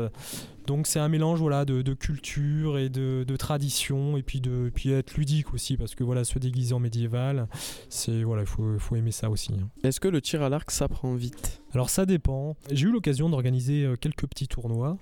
Donc 0.65 0.86
c'est 0.86 1.00
un 1.00 1.08
mélange 1.08 1.39
voilà, 1.39 1.63
de, 1.63 1.82
de 1.82 1.94
culture 1.94 2.77
et 2.77 2.89
de, 2.89 3.24
de 3.25 3.36
tradition, 3.38 4.17
et 4.17 4.22
puis, 4.22 4.41
de, 4.41 4.70
puis 4.75 4.91
être 4.91 5.15
ludique 5.15 5.53
aussi, 5.53 5.77
parce 5.77 5.96
que 5.96 6.03
voilà, 6.03 6.25
se 6.25 6.39
déguiser 6.39 6.74
en 6.74 6.79
médiéval, 6.79 7.48
c'est 7.88 8.24
voilà, 8.24 8.41
il 8.44 8.48
faut, 8.48 8.77
faut 8.77 8.98
aimer 8.98 9.13
ça 9.13 9.29
aussi. 9.29 9.53
hein. 9.53 9.70
Est-ce 9.84 10.01
que 10.01 10.10
le 10.10 10.20
tir 10.20 10.41
à 10.41 10.50
l'arc 10.50 10.70
s'apprend 10.70 11.15
vite? 11.15 11.62
Alors 11.74 11.89
ça 11.89 12.06
dépend. 12.06 12.58
J'ai 12.70 12.88
eu 12.88 12.91
l'occasion 12.91 13.29
d'organiser 13.29 13.86
euh, 13.86 13.96
quelques 13.96 14.27
petits 14.27 14.50
tournois. 14.50 14.98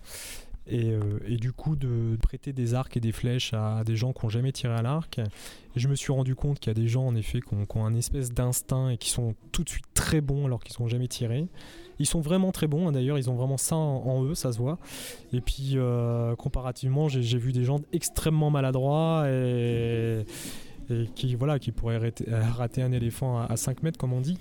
Et, 0.68 0.90
euh, 0.90 1.20
et 1.28 1.38
du 1.38 1.52
coup 1.52 1.76
de 1.76 2.18
prêter 2.22 2.52
des 2.52 2.74
arcs 2.74 2.98
et 2.98 3.00
des 3.00 3.12
flèches 3.12 3.54
à 3.54 3.84
des 3.84 3.96
gens 3.96 4.14
qui 4.14 4.26
n'ont 4.26 4.30
jamais 4.30 4.52
tiré 4.52 4.74
à 4.74 4.82
l'arc. 4.82 5.22
Je 5.76 5.88
me 5.88 5.96
suis 5.96 6.12
rendu 6.12 6.36
compte 6.36 6.60
qu'il 6.60 6.70
y 6.70 6.76
a 6.76 6.82
des 6.82 6.88
gens 6.88 7.06
en 7.06 7.16
effet 7.16 7.40
qui 7.42 7.54
ont, 7.54 7.86
un 7.86 7.96
espèce 7.96 8.32
d'instinct 8.32 8.90
et 8.90 8.98
qui 8.98 9.10
sont 9.10 9.36
tout 9.52 9.64
de 9.64 9.70
suite 9.70 9.86
très 9.94 10.22
bons 10.22 10.46
alors 10.46 10.64
qu'ils 10.64 10.82
n'ont 10.82 10.88
jamais 10.88 11.08
tiré. 11.08 11.48
Ils 12.00 12.08
sont 12.08 12.22
vraiment 12.22 12.52
très 12.52 12.68
bons 12.68 12.88
hein, 12.88 12.92
d'ailleurs, 12.92 13.18
ils 13.18 13.30
ont 13.30 13.36
vraiment 13.36 13.58
ça 13.58 13.76
en, 13.76 14.24
eux, 14.24 14.36
ça 14.36 14.52
se 14.52 14.58
voit. 14.58 14.80
Et 15.34 15.42
puis 15.42 15.74
euh, 15.76 16.36
comparativement, 16.36 17.10
j'ai 17.10 17.38
vu 17.38 17.52
des 17.52 17.64
gens 17.64 17.80
extrêmement 17.94 18.50
maladroits 18.50 19.26
et, 19.28 20.26
et 20.90 21.08
qui, 21.16 21.36
voilà, 21.36 21.60
qui 21.60 21.72
pourraient 21.72 21.98
rater, 21.98 22.26
euh, 22.30 22.42
rater 22.52 22.82
un 22.82 22.92
éléphant 22.92 23.40
à, 23.40 23.46
à 23.46 23.58
5 23.58 23.84
mètres 23.84 23.98
comme 23.98 24.14
on 24.14 24.22
dit. 24.22 24.38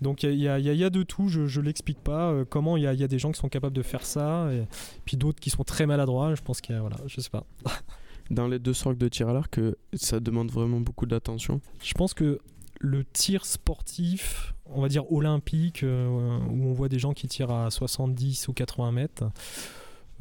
Donc 0.00 0.22
il 0.22 0.32
y, 0.34 0.42
y 0.42 0.76
y 0.76 0.84
a 0.84 0.90
de 0.90 1.02
tout, 1.02 1.28
je 1.28 1.42
ne 1.60 1.64
l'explique 1.64 1.98
pas. 2.00 2.30
euh, 2.30 2.44
comment 2.48 2.76
il 2.76 2.82
y 2.82 2.96
y 2.96 3.04
a 3.04 3.08
des 3.08 3.18
gens 3.18 3.32
qui 3.32 3.38
sont 3.40 3.48
capables 3.48 3.74
de 3.76 3.82
faire 3.82 4.04
ça, 4.04 4.48
et 4.52 4.66
puis 5.04 5.16
d'autres 5.16 5.40
qui 5.40 5.50
sont 5.50 5.64
très 5.64 5.86
maladroits. 5.86 6.34
Je 6.34 6.42
pense 6.42 6.60
qu'il 6.60 6.74
y 6.74 6.78
a, 6.78 6.80
voilà, 6.80 6.96
je 7.06 7.20
sais 7.20 7.30
pas. 7.30 7.44
Dans 8.30 8.46
les 8.46 8.58
deux 8.58 8.74
sortes 8.74 8.98
de 8.98 9.08
tir 9.08 9.28
à 9.28 9.32
l'arc, 9.32 9.58
euh, 9.58 9.74
ça 9.94 10.20
demande 10.20 10.50
vraiment 10.50 10.80
beaucoup 10.80 11.06
d'attention. 11.06 11.60
Je 11.82 11.94
pense 11.94 12.12
que 12.12 12.38
le 12.80 13.04
tir 13.04 13.46
sportif, 13.46 14.54
on 14.66 14.82
va 14.82 14.88
dire 14.88 15.10
olympique, 15.10 15.82
euh, 15.82 16.38
où 16.50 16.66
on 16.68 16.72
voit 16.74 16.88
des 16.88 16.98
gens 16.98 17.12
qui 17.14 17.26
tirent 17.26 17.50
à 17.50 17.70
70 17.70 18.48
ou 18.48 18.52
80 18.52 18.92
mètres, 18.92 19.24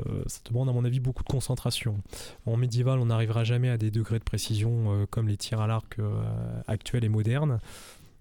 euh, 0.05 0.23
ça 0.27 0.39
demande 0.45 0.69
à 0.69 0.73
mon 0.73 0.85
avis 0.85 0.99
beaucoup 0.99 1.23
de 1.23 1.29
concentration. 1.29 1.97
En 2.45 2.57
médiéval, 2.57 2.99
on 2.99 3.05
n'arrivera 3.07 3.43
jamais 3.43 3.69
à 3.69 3.77
des 3.77 3.91
degrés 3.91 4.19
de 4.19 4.23
précision 4.23 4.91
euh, 4.91 5.05
comme 5.09 5.27
les 5.27 5.37
tirs 5.37 5.59
à 5.61 5.67
l'arc 5.67 5.97
euh, 5.99 6.21
actuels 6.67 7.03
et 7.03 7.09
modernes. 7.09 7.59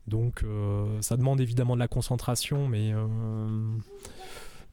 Donc 0.09 0.43
euh, 0.45 0.87
ça 1.03 1.17
demande 1.17 1.41
évidemment 1.41 1.75
de 1.75 1.81
la 1.81 1.89
concentration, 1.89 2.69
mais, 2.69 2.93
euh, 2.95 3.07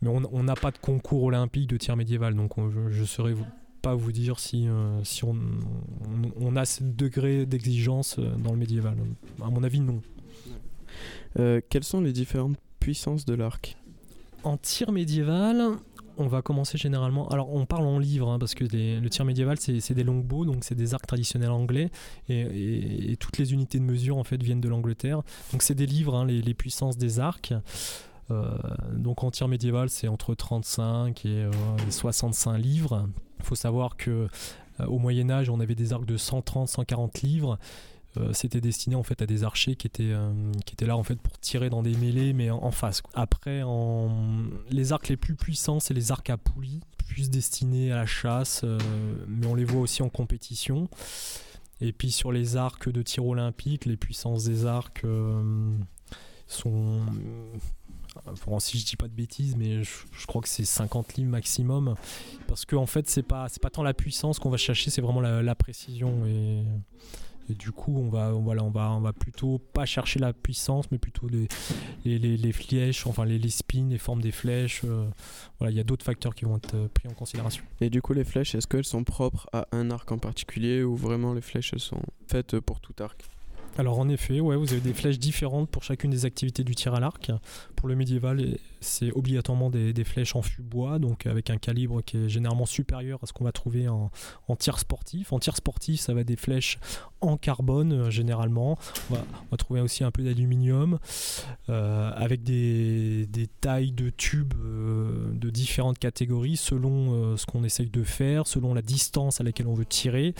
mais 0.01 0.10
on 0.10 0.43
n'a 0.43 0.55
pas 0.55 0.72
de 0.72 0.77
concours 0.77 1.24
olympique 1.24 1.67
de 1.69 1.77
tir 1.77 1.95
médiéval, 1.95 2.36
donc 2.36 2.57
on- 2.57 2.69
je 2.69 3.00
ne 3.01 3.05
saurais 3.05 3.33
pas 3.81 3.95
vous 3.95 4.12
dire 4.12 4.39
si, 4.39 4.67
euh, 4.67 5.03
si 5.03 5.24
on, 5.25 5.31
on- 5.31 6.31
on 6.39 6.55
a 6.55 6.65
ce 6.65 6.83
degré 6.83 7.45
d'exigence 7.45 8.19
dans 8.19 8.51
le 8.51 8.57
médiéval. 8.57 8.95
À 9.41 9.50
mon 9.50 9.63
avis, 9.63 9.79
non. 9.79 10.01
Euh, 11.39 11.62
quelles 11.69 11.83
sont 11.83 12.00
les 12.01 12.13
différentes 12.13 12.57
puissances 12.79 13.25
de 13.25 13.33
l'arc? 13.33 13.75
En 14.43 14.57
tir 14.57 14.91
médiéval, 14.91 15.77
on 16.17 16.27
va 16.27 16.41
commencer 16.41 16.77
généralement. 16.77 17.27
Alors, 17.29 17.53
on 17.53 17.65
parle 17.65 17.86
en 17.86 18.00
livre, 18.00 18.29
hein, 18.29 18.39
parce 18.39 18.55
que 18.55 18.63
le 18.63 19.08
tir 19.10 19.25
médiéval, 19.25 19.58
c'est 19.60 19.93
des 19.93 20.03
longbows, 20.03 20.46
donc 20.46 20.63
c'est 20.63 20.75
des 20.75 20.93
arcs 20.93 21.08
traditionnels 21.08 21.51
anglais, 21.51 21.89
et, 22.29 23.15
toutes 23.20 23.38
les 23.38 23.53
unités 23.53 23.79
de 23.79 23.84
mesure 23.84 24.17
en 24.17 24.24
fait 24.24 24.41
viennent 24.41 24.62
de 24.62 24.70
l'Angleterre. 24.70 25.22
Donc, 25.51 25.62
c'est 25.63 25.75
des 25.75 25.86
livres, 25.86 26.15
hein, 26.15 26.25
les, 26.25 26.53
puissances 26.53 26.98
des 26.98 27.20
arcs. 27.20 27.53
Euh, 28.32 28.58
donc, 28.93 29.24
en 29.24 29.32
tir 29.32 29.48
médiéval, 29.48 29.89
c'est 29.89 30.08
entre 30.08 30.36
35 30.36 31.25
et, 31.25 31.29
euh, 31.29 31.51
et 31.88 31.91
65 31.91 32.58
livres. 32.58 33.10
Il 33.39 33.46
faut 33.46 33.55
savoir 33.55 33.98
que 33.98 34.27
euh, 34.79 34.86
au 34.86 35.00
Moyen 35.00 35.29
Âge, 35.29 35.50
on 35.50 35.60
avait 35.60 35.75
des 35.75 35.93
arcs 35.93 36.05
de 36.05 36.17
130, 36.17 36.67
140 36.67 37.22
livres. 37.22 37.60
Euh, 38.17 38.32
c'était 38.34 38.62
destiné 38.62 38.96
en 38.96 39.03
fait 39.03 39.22
à 39.22 39.25
des 39.25 39.43
archers 39.43 39.75
qui 39.75 39.88
étaient, 39.88 40.12
euh, 40.12 40.51
qui 40.65 40.74
étaient 40.74 40.86
là 40.86 40.96
en 40.96 41.03
fait 41.03 41.20
pour 41.20 41.39
tirer 41.39 41.70
dans 41.70 41.82
des 41.82 41.96
mêlées 41.96 42.34
mais 42.34 42.51
en, 42.51 42.72
face. 42.72 43.01
Après, 43.13 43.63
en... 43.63 44.12
les 44.70 44.93
arcs 44.93 45.10
les 45.10 45.17
plus 45.17 45.36
puissants, 45.36 45.79
c'est 45.79 45.93
les 45.93 46.12
arcs 46.12 46.29
à 46.29 46.38
poulies, 46.38 46.82
plus 46.98 47.29
destinés 47.29 47.91
à 47.91 47.96
la 47.96 48.05
chasse, 48.05 48.62
euh, 48.63 48.77
mais 49.27 49.48
on 49.48 49.55
les 49.55 49.65
voit 49.65 49.82
aussi 49.82 50.03
en 50.03 50.10
compétition. 50.10 50.88
Et 51.82 51.91
puis 51.91 52.12
sur 52.12 52.32
les 52.32 52.55
arcs 52.55 52.89
de 52.89 53.01
tir 53.01 53.25
olympique, 53.25 53.86
les 53.86 53.98
puissances 53.98 54.43
des 54.43 54.65
arcs 54.65 55.03
sont... 56.48 57.01
Bon, 58.46 58.60
si 58.60 58.77
je 58.77 58.86
dis 58.86 58.96
pas 58.96 59.08
de 59.08 59.13
bêtises, 59.13 59.55
mais 59.58 59.84
je, 59.84 60.27
crois 60.27 60.41
que 60.43 60.48
c'est 60.48 60.65
50 60.65 61.15
livres 61.15 61.32
maximum. 61.32 61.96
Parce 62.48 62.63
que 62.63 62.75
en 62.75 62.86
fait, 62.86 63.10
c'est 63.10 63.24
pas, 63.24 63.48
pas 63.60 63.72
tant 63.72 63.82
la 63.82 63.96
puissance 63.96 64.38
qu'on 64.38 64.51
va 64.51 64.58
chercher, 64.58 64.91
c'est 64.91 65.01
vraiment 65.01 65.20
la, 65.20 65.55
précision. 65.55 66.24
Et 67.50 67.53
du 67.53 67.71
coup, 67.71 67.97
on 67.97 68.09
va, 68.09 68.33
on, 68.33 68.43
va, 68.43 68.63
on, 68.63 68.69
va, 68.69 68.91
on 68.91 69.01
va 69.01 69.13
plutôt 69.13 69.59
pas 69.59 69.85
chercher 69.85 70.19
la 70.19 70.33
puissance, 70.33 70.89
mais 70.91 70.97
plutôt 70.97 71.27
les, 71.27 71.47
les, 72.05 72.51
flèches, 72.51 73.05
enfin 73.07 73.25
les, 73.25 73.39
les 73.39 73.50
spins, 73.50 73.89
les 73.89 73.97
formes 73.97 74.21
des 74.21 74.31
flèches. 74.31 74.81
euh, 74.85 75.09
voilà, 75.59 75.71
il 75.71 75.77
y 75.77 75.79
a 75.79 75.83
d'autres 75.83 76.05
facteurs 76.05 76.35
qui 76.35 76.45
vont 76.45 76.57
être 76.57 76.75
euh, 76.75 76.88
pris 76.88 77.07
en 77.07 77.13
considération. 77.13 77.63
Et 77.81 77.89
du 77.89 78.01
coup, 78.01 78.13
les 78.13 78.23
flèches, 78.23 78.55
est-ce 78.55 78.67
qu'elles 78.67 78.85
sont 78.85 79.03
propres 79.03 79.47
à 79.53 79.67
un 79.71 79.91
arc 79.91 80.12
en 80.12 80.17
particulier 80.17 80.83
ou 80.83 80.95
vraiment 80.95 81.33
les 81.33 81.41
flèches, 81.41 81.75
sont 81.77 82.01
faites 82.27 82.59
pour 82.59 82.79
tout 82.79 82.93
arc? 83.03 83.23
Alors 83.77 83.98
en 83.98 84.08
effet, 84.08 84.39
ouais, 84.39 84.56
vous 84.56 84.72
avez 84.72 84.82
des 84.82 84.94
flèches 84.94 85.18
différentes 85.18 85.70
pour 85.70 85.84
chacune 85.84 86.12
des 86.12 86.25
activités 86.25 86.63
du 86.63 86.75
tir 86.75 86.94
à 86.94 87.00
l'arc. 87.00 87.32
Pour 87.75 87.88
le 87.88 87.96
médiéval, 87.96 88.39
et- 88.39 88.60
c'est 88.84 89.12
obligatoirement 89.12 89.70
des, 89.70 90.03
flèches 90.03 90.36
en 90.36 90.42
fût 90.42 90.62
bois, 90.62 91.00
donc 91.00 91.25
avec 91.25 91.50
un 91.50 91.58
calibre 91.58 92.01
qui 92.03 92.18
est 92.18 92.30
généralement 92.30 92.65
supérieur 92.65 93.20
à 93.24 93.25
ce 93.25 93.34
qu'on 93.34 93.46
va 93.46 93.51
trouver 93.51 93.88
en, 93.88 94.12
tir 94.60 94.77
sportif. 94.77 95.34
En 95.34 95.39
tir 95.39 95.56
sportif, 95.56 96.01
ça 96.01 96.13
va 96.13 96.22
être 96.22 96.27
des 96.27 96.36
flèches 96.36 96.77
en 97.22 97.38
carbone 97.38 97.94
euh, 97.94 98.10
généralement. 98.12 98.77
On 99.10 99.15
va, 99.15 99.58
trouver 99.58 99.82
aussi 99.82 100.03
un 100.03 100.12
peu 100.12 100.24
d'aluminium, 100.24 101.00
euh, 101.70 102.12
avec 102.15 102.44
des, 102.44 103.27
tailles 103.62 103.92
de 103.92 104.10
tubes 104.10 104.53
euh, 104.62 105.32
de 105.34 105.50
différentes 105.50 106.00
catégories 106.00 106.58
selon 106.58 107.38
ce 107.38 107.46
qu'on 107.46 107.63
essaye 107.63 107.89
de 107.89 108.03
faire, 108.03 108.46
selon 108.46 108.74
la 108.74 108.82
distance 108.82 109.39
à 109.39 109.44
laquelle 109.44 109.68
on 109.68 109.74
veut 109.74 109.86
tirer. 109.86 110.36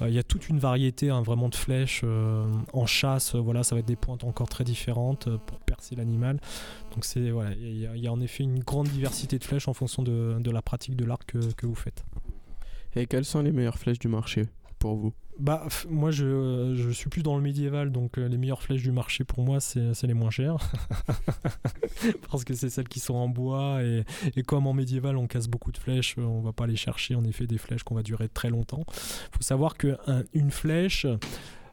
Euh, 0.00 0.08
Il 0.08 0.14
y 0.14 0.18
a 0.18 0.22
toute 0.22 0.48
une 0.48 0.58
variété 0.58 1.10
hein, 1.10 1.22
vraiment 1.22 1.48
de 1.48 1.54
flèches 1.54 2.02
euh, 2.04 2.44
en 2.72 2.86
chasse. 2.86 3.34
euh, 3.34 3.38
voilà, 3.38 3.62
ça 3.64 3.74
va 3.74 3.80
être 3.80 3.86
des 3.86 3.96
pointes 3.96 4.24
encore 4.24 4.48
très 4.48 4.64
différentes 4.64 5.28
pour 5.46 5.58
percer 5.60 5.94
l'animal. 5.96 6.40
Donc 6.94 7.04
c'est 7.04 7.30
voilà, 7.30 7.52
il 7.52 7.78
y, 7.98 8.06
a- 8.06 8.12
en 8.12 8.20
effet 8.20 8.42
une 8.44 8.60
grande 8.60 8.88
diversité 8.88 9.38
de 9.38 9.44
flèches 9.44 9.68
en 9.68 9.74
fonction 9.74 10.02
de, 10.02 10.50
la 10.50 10.62
pratique 10.62 10.96
de 10.96 11.04
l'arc 11.04 11.32
que 11.56 11.66
vous 11.66 11.74
faites. 11.74 12.04
Et 12.96 13.06
quelles 13.06 13.24
sont 13.24 13.42
les 13.42 13.52
meilleures 13.52 13.78
flèches 13.78 14.00
du 14.00 14.08
marché? 14.08 14.46
Pour 14.80 14.96
vous 14.96 15.12
Bah 15.38 15.68
moi 15.88 16.10
je, 16.10 16.24
euh, 16.26 16.74
je 16.74 16.90
suis 16.90 17.08
plus 17.08 17.22
dans 17.22 17.36
le 17.36 17.42
médiéval 17.42 17.92
donc 17.92 18.18
euh, 18.18 18.26
les 18.28 18.36
meilleures 18.38 18.62
flèches 18.62 18.82
du 18.82 18.90
marché 18.92 19.22
pour 19.24 19.44
moi 19.44 19.60
c'est 19.60 19.94
c'est 19.94 20.08
les 20.08 20.14
moins 20.14 20.30
chères 20.30 20.56
parce 22.30 22.44
que 22.44 22.54
c'est 22.54 22.70
celles 22.70 22.88
qui 22.88 22.98
sont 23.00 23.14
en 23.14 23.28
bois 23.28 23.82
et, 23.82 24.04
et 24.36 24.42
comme 24.42 24.66
en 24.66 24.72
médiéval 24.72 25.16
on 25.16 25.26
casse 25.26 25.48
beaucoup 25.48 25.70
de 25.72 25.78
flèches 25.78 26.16
euh, 26.18 26.22
on 26.22 26.40
va 26.40 26.52
pas 26.52 26.64
aller 26.64 26.76
chercher 26.76 27.14
en 27.14 27.24
effet 27.24 27.46
des 27.46 27.58
flèches 27.58 27.82
qu'on 27.84 27.94
va 27.94 28.02
durer 28.02 28.28
très 28.28 28.50
longtemps. 28.50 28.84
faut 28.88 29.42
savoir 29.42 29.76
que 29.76 29.96
un- 30.06 30.24
flèche 30.50 31.06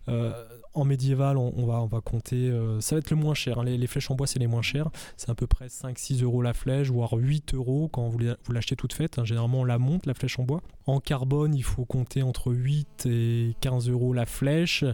euh, 0.09 0.31
en 0.77 0.85
médiéval, 0.85 1.37
on, 1.37 1.65
va, 1.65 2.01
compter. 2.01 2.49
euh, 2.49 2.79
ça 2.81 2.95
va 2.95 2.99
être 2.99 3.09
le 3.09 3.15
moins 3.17 3.33
cher. 3.33 3.59
hein. 3.59 3.63
Les, 3.63 3.87
flèches 3.87 4.11
en 4.11 4.15
bois, 4.15 4.27
c'est 4.27 4.39
les 4.39 4.47
moins 4.47 4.61
chers. 4.61 4.89
C'est 5.17 5.29
à 5.29 5.35
peu 5.35 5.47
près 5.47 5.67
5-6 5.67 6.23
euros 6.23 6.41
la 6.41 6.53
flèche, 6.53 6.89
voire 6.89 7.13
8 7.13 7.55
euros 7.55 7.89
quand 7.91 8.07
vous, 8.07 8.19
l'achetez 8.49 8.75
toute 8.75 8.93
faite. 8.93 9.17
hein. 9.17 9.25
Généralement, 9.25 9.61
on 9.61 9.63
la 9.65 9.79
monte, 9.79 10.05
la 10.05 10.13
flèche 10.13 10.37
en 10.39 10.43
bois. 10.43 10.61
En 10.85 10.99
carbone, 10.99 11.55
il 11.55 11.63
faut 11.63 11.83
compter 11.83 12.21
entre 12.21 12.53
8 12.53 13.07
et 13.07 13.55
15 13.61 13.89
euros 13.89 14.13
la 14.13 14.25
flèche. 14.25 14.85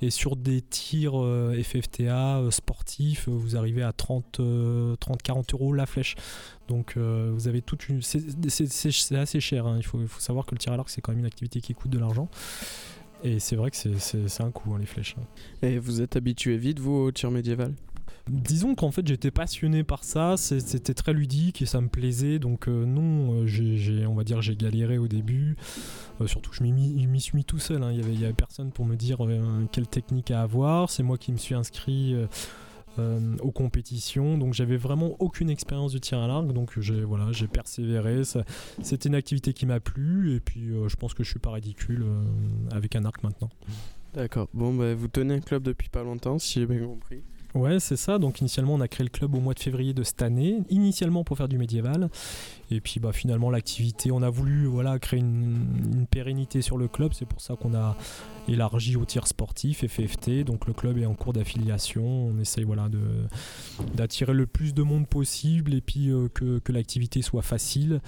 Et 0.00 0.10
sur 0.10 0.36
des 0.36 0.62
tirs 0.62 1.20
euh, 1.20 1.60
FFTA 1.62 2.38
euh, 2.38 2.50
sportifs, 2.50 3.28
vous 3.28 3.56
arrivez 3.56 3.82
à 3.82 3.92
30, 3.92 4.40
euh, 4.40 4.96
30-40 4.96 5.54
euros 5.54 5.72
la 5.72 5.86
flèche. 5.86 6.14
Donc 6.68 6.96
vous 6.96 7.48
avez 7.48 7.60
toute 7.60 7.88
une. 7.88 8.00
C'est 8.00 9.16
assez 9.16 9.40
cher. 9.40 9.66
hein. 9.66 9.74
Il, 9.76 9.82
faut, 9.82 10.00
il 10.00 10.08
faut 10.08 10.20
savoir 10.20 10.46
que 10.46 10.54
le 10.54 10.58
tir 10.58 10.72
à 10.72 10.76
l'arc, 10.76 10.88
c'est 10.88 11.00
quand 11.02 11.12
même 11.12 11.18
une 11.18 11.26
activité 11.26 11.60
qui 11.60 11.74
coûte 11.74 11.90
de 11.90 11.98
l'argent. 11.98 12.28
Et 13.24 13.38
c'est 13.38 13.56
vrai 13.56 13.70
que 13.70 13.76
c'est- 13.76 14.40
un 14.40 14.50
coût, 14.50 14.74
hein, 14.74 14.78
les 14.80 14.86
flèches. 14.86 15.16
hein. 15.18 15.66
Et 15.66 15.78
vous 15.78 16.00
êtes 16.00 16.16
habitué 16.16 16.56
vite, 16.56 16.80
vous, 16.80 16.92
au 16.92 17.12
tir 17.12 17.30
médiéval? 17.30 17.72
Disons 18.28 18.76
qu'en 18.76 18.92
fait 18.92 19.04
j'étais 19.06 19.32
passionné 19.32 19.82
par 19.82 20.04
ça, 20.04 20.36
c'était 20.36 20.94
très 20.94 21.12
ludique 21.12 21.60
et 21.60 21.66
ça 21.66 21.80
me 21.80 21.88
plaisait. 21.88 22.38
Donc 22.38 22.68
euh, 22.68 22.84
non, 22.86 23.32
euh, 23.42 23.46
j'ai, 23.46 24.06
on 24.06 24.14
va 24.14 24.22
dire 24.22 24.40
j'ai 24.42 24.54
galéré 24.54 24.96
au 24.96 25.08
début. 25.08 25.56
Euh, 26.20 26.28
surtout 26.28 26.52
je 26.52 26.62
m'y 26.62 27.20
suis 27.20 27.36
mis 27.36 27.44
tout 27.44 27.58
seul. 27.58 27.82
hein. 27.82 27.90
Il 27.90 27.98
y 27.98 28.02
avait, 28.02 28.14
y 28.14 28.24
avait 28.24 28.32
personne 28.32 28.70
pour 28.70 28.84
me 28.86 28.94
dire 28.94 29.24
euh, 29.26 29.64
quelle 29.72 29.88
technique 29.88 30.30
à 30.30 30.42
avoir. 30.42 30.88
C'est 30.88 31.02
moi 31.02 31.18
qui 31.18 31.32
me 31.32 31.36
suis 31.36 31.56
inscrit. 31.56 32.14
Euh, 32.98 33.36
aux 33.40 33.50
compétitions 33.50 34.36
donc 34.38 34.54
j'avais 34.54 34.76
vraiment 34.76 35.16
aucune 35.18 35.50
expérience 35.50 35.92
de 35.92 35.98
tir 35.98 36.18
à 36.18 36.26
l'arc 36.26 36.46
donc 36.52 36.78
j'ai 36.78 37.02
voilà 37.02 37.32
j'ai 37.32 37.46
persévéré 37.46 38.22
c'était 38.82 39.08
une 39.08 39.14
activité 39.14 39.52
qui 39.52 39.66
m'a 39.66 39.80
plu 39.80 40.34
et 40.34 40.40
puis 40.40 40.70
euh, 40.70 40.88
je 40.88 40.96
pense 40.96 41.14
que 41.14 41.24
je 41.24 41.30
suis 41.30 41.38
pas 41.38 41.52
ridicule 41.52 42.02
euh, 42.02 42.22
avec 42.70 42.96
un 42.96 43.04
arc 43.04 43.22
maintenant 43.22 43.50
D'accord. 44.14 44.48
Bon, 44.52 44.74
bah, 44.74 44.94
vous 44.94 45.08
tenez 45.08 45.34
un 45.34 45.40
club 45.40 45.62
depuis 45.62 45.88
pas 45.88 46.02
longtemps, 46.02 46.38
si 46.38 46.60
j'ai 46.60 46.66
bien 46.66 46.84
compris. 46.84 47.22
Ouais, 47.54 47.80
c'est 47.80 47.96
ça. 47.96 48.18
Donc 48.18 48.40
initialement, 48.40 48.74
on 48.74 48.80
a 48.80 48.88
créé 48.88 49.04
le 49.04 49.10
club 49.10 49.34
au 49.34 49.40
mois 49.40 49.54
de 49.54 49.60
février 49.60 49.92
de 49.92 50.02
cette 50.02 50.22
année, 50.22 50.60
initialement 50.70 51.22
pour 51.22 51.36
faire 51.36 51.48
du 51.48 51.58
médiéval. 51.58 52.08
Et 52.70 52.80
puis 52.80 52.98
bah, 53.00 53.12
finalement, 53.12 53.50
l'activité, 53.50 54.10
on 54.10 54.22
a 54.22 54.30
voulu 54.30 54.66
voilà, 54.66 54.98
créer 54.98 55.20
une, 55.20 55.66
une 55.92 56.06
pérennité 56.06 56.62
sur 56.62 56.78
le 56.78 56.88
club. 56.88 57.12
C'est 57.12 57.26
pour 57.26 57.40
ça 57.40 57.56
qu'on 57.56 57.74
a 57.74 57.96
élargi 58.48 58.96
au 58.96 59.04
tir 59.04 59.26
sportif, 59.26 59.86
FFT. 59.86 60.44
Donc 60.44 60.66
le 60.66 60.72
club 60.72 60.98
est 60.98 61.06
en 61.06 61.14
cours 61.14 61.32
d'affiliation. 61.32 62.04
On 62.04 62.38
essaye 62.38 62.64
voilà, 62.64 62.88
d'attirer 63.94 64.32
le 64.32 64.46
plus 64.46 64.74
de 64.74 64.82
monde 64.82 65.06
possible 65.06 65.74
et 65.74 65.80
puis 65.80 66.10
euh, 66.10 66.28
que, 66.28 66.58
que 66.58 66.72
l'activité 66.72 67.22
soit 67.22 67.42
facile. 67.42 68.00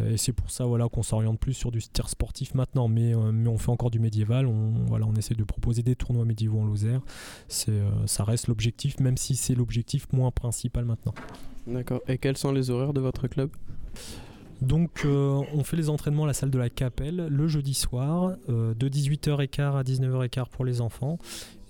Euh, 0.00 0.12
Et 0.12 0.16
c'est 0.16 0.32
pour 0.32 0.50
ça 0.50 0.64
voilà, 0.64 0.88
qu'on 0.88 1.02
s'oriente 1.02 1.38
plus 1.38 1.54
sur 1.54 1.70
du 1.70 1.80
tir 1.80 2.08
sportif 2.08 2.54
maintenant. 2.54 2.88
Mais, 2.88 3.14
euh, 3.14 3.32
mais 3.32 3.48
on 3.48 3.58
fait 3.58 3.70
encore 3.70 3.90
du 3.90 4.00
médiéval. 4.00 4.46
On, 4.46 4.72
voilà, 4.86 5.06
on 5.06 5.14
essaie 5.14 5.34
de 5.34 5.44
proposer 5.44 5.82
des 5.82 5.96
tournois 5.96 6.24
médiévaux 6.24 6.60
en 6.60 6.64
Lozère. 6.64 7.00
C'est, 7.48 7.80
ça 8.06 8.24
reste 8.24 8.48
l'objectif, 8.48 9.00
même 9.00 9.16
si 9.16 9.36
c'est 9.36 9.54
l'objectif 9.54 10.06
moins 10.12 10.30
principal 10.30 10.84
maintenant. 10.84 11.14
D'accord. 11.66 12.00
Et 12.08 12.18
quels 12.18 12.36
sont 12.36 12.52
les 12.52 12.70
horaires 12.70 12.92
de 12.92 13.00
votre 13.00 13.28
club? 13.28 13.50
Donc 14.60 15.02
euh, 15.04 15.42
on 15.54 15.62
fait 15.62 15.76
les 15.76 15.88
entraînements 15.88 16.24
à 16.24 16.28
la 16.28 16.32
salle 16.32 16.50
de 16.50 16.58
la 16.58 16.68
Capelle 16.68 17.28
le 17.30 17.48
jeudi 17.48 17.74
soir, 17.74 18.36
euh, 18.48 18.74
de 18.74 18.88
18h15 18.88 19.76
à 19.76 19.82
19h15 19.82 20.48
pour 20.50 20.64
les 20.64 20.80
enfants 20.80 21.18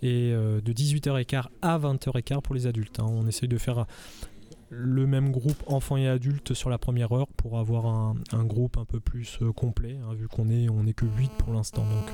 et 0.02 0.32
euh, 0.32 0.60
de 0.60 0.72
18h15 0.72 1.44
à 1.60 1.78
20h15 1.78 2.40
pour 2.40 2.54
les 2.54 2.66
adultes. 2.66 3.00
hein. 3.00 3.06
On 3.08 3.26
essaye 3.26 3.48
de 3.48 3.58
faire 3.58 3.86
le 4.70 5.06
même 5.06 5.30
groupe 5.30 5.62
enfants 5.66 5.96
et 5.96 6.08
adultes 6.08 6.54
sur 6.54 6.70
la 6.70 6.78
première 6.78 7.12
heure 7.12 7.28
pour 7.28 7.58
avoir 7.58 7.86
un, 7.86 8.44
groupe 8.44 8.76
un 8.76 8.84
peu 8.84 9.00
plus 9.00 9.38
complet, 9.56 9.96
hein, 10.04 10.12
vu 10.14 10.28
qu'on 10.28 10.50
est, 10.50 10.68
on 10.68 10.86
est 10.86 10.92
que 10.92 11.06
8 11.06 11.30
pour 11.38 11.54
l'instant. 11.54 11.84
Donc 11.84 12.12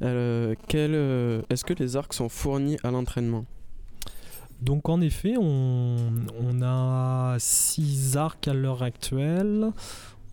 Est-ce 0.00 1.64
que 1.64 1.72
les 1.72 1.96
arcs 1.96 2.12
sont 2.12 2.28
fournis 2.28 2.76
à 2.84 2.90
l'entraînement? 2.90 3.46
Donc 4.64 4.88
en 4.88 5.02
effet, 5.02 5.34
on, 5.38 6.62
a 6.62 7.36
6 7.38 8.16
arcs 8.16 8.48
à 8.48 8.54
l'heure 8.54 8.82
actuelle. 8.82 9.72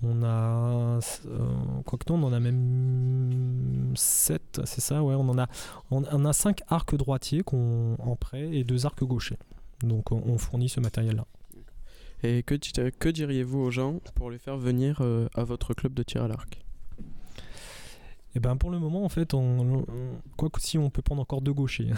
On 0.03 0.23
a. 0.23 0.99
euh, 1.25 1.39
Quoique 1.85 2.11
non, 2.11 2.23
on 2.23 2.27
en 2.27 2.33
a 2.33 2.39
même 2.39 3.91
7, 3.93 4.61
c'est 4.63 4.79
ça, 4.79 5.03
ouais. 5.03 5.15
On 5.15 5.27
en 5.27 5.37
a, 5.37 5.47
on, 5.91 6.03
on 6.09 6.25
a 6.25 6.31
5 6.31 6.61
arcs 6.69 6.95
droitiers 6.95 7.43
qu'on, 7.43 7.95
en 7.99 8.15
prêt 8.15 8.49
et 8.55 8.63
2 8.63 8.85
arcs 8.85 9.03
gauchers. 9.03 9.37
Donc 9.83 10.13
on, 10.13 10.37
fournit 10.37 10.69
ce 10.69 10.79
matériel-là. 10.79 11.25
Et 12.23 12.43
que, 12.43 12.55
que 12.55 13.09
diriez-vous 13.09 13.59
aux 13.59 13.71
gens 13.71 13.99
pour 14.15 14.31
les 14.31 14.37
faire 14.37 14.57
venir 14.57 14.99
euh, 15.01 15.27
à 15.35 15.43
votre 15.43 15.73
club 15.73 15.93
de 15.93 16.03
tir 16.03 16.23
à 16.23 16.29
l'arc? 16.29 16.63
Et 18.35 18.39
ben 18.39 18.55
pour 18.55 18.71
le 18.71 18.79
moment, 18.79 19.03
en 19.03 19.09
fait, 19.09 19.33
on, 19.33 19.59
on- 19.59 19.85
quoique 20.37 20.61
si 20.61 20.77
on 20.77 20.89
peut 20.89 21.01
prendre 21.01 21.21
encore 21.21 21.41
deux 21.41 21.53
gauchers, 21.53 21.89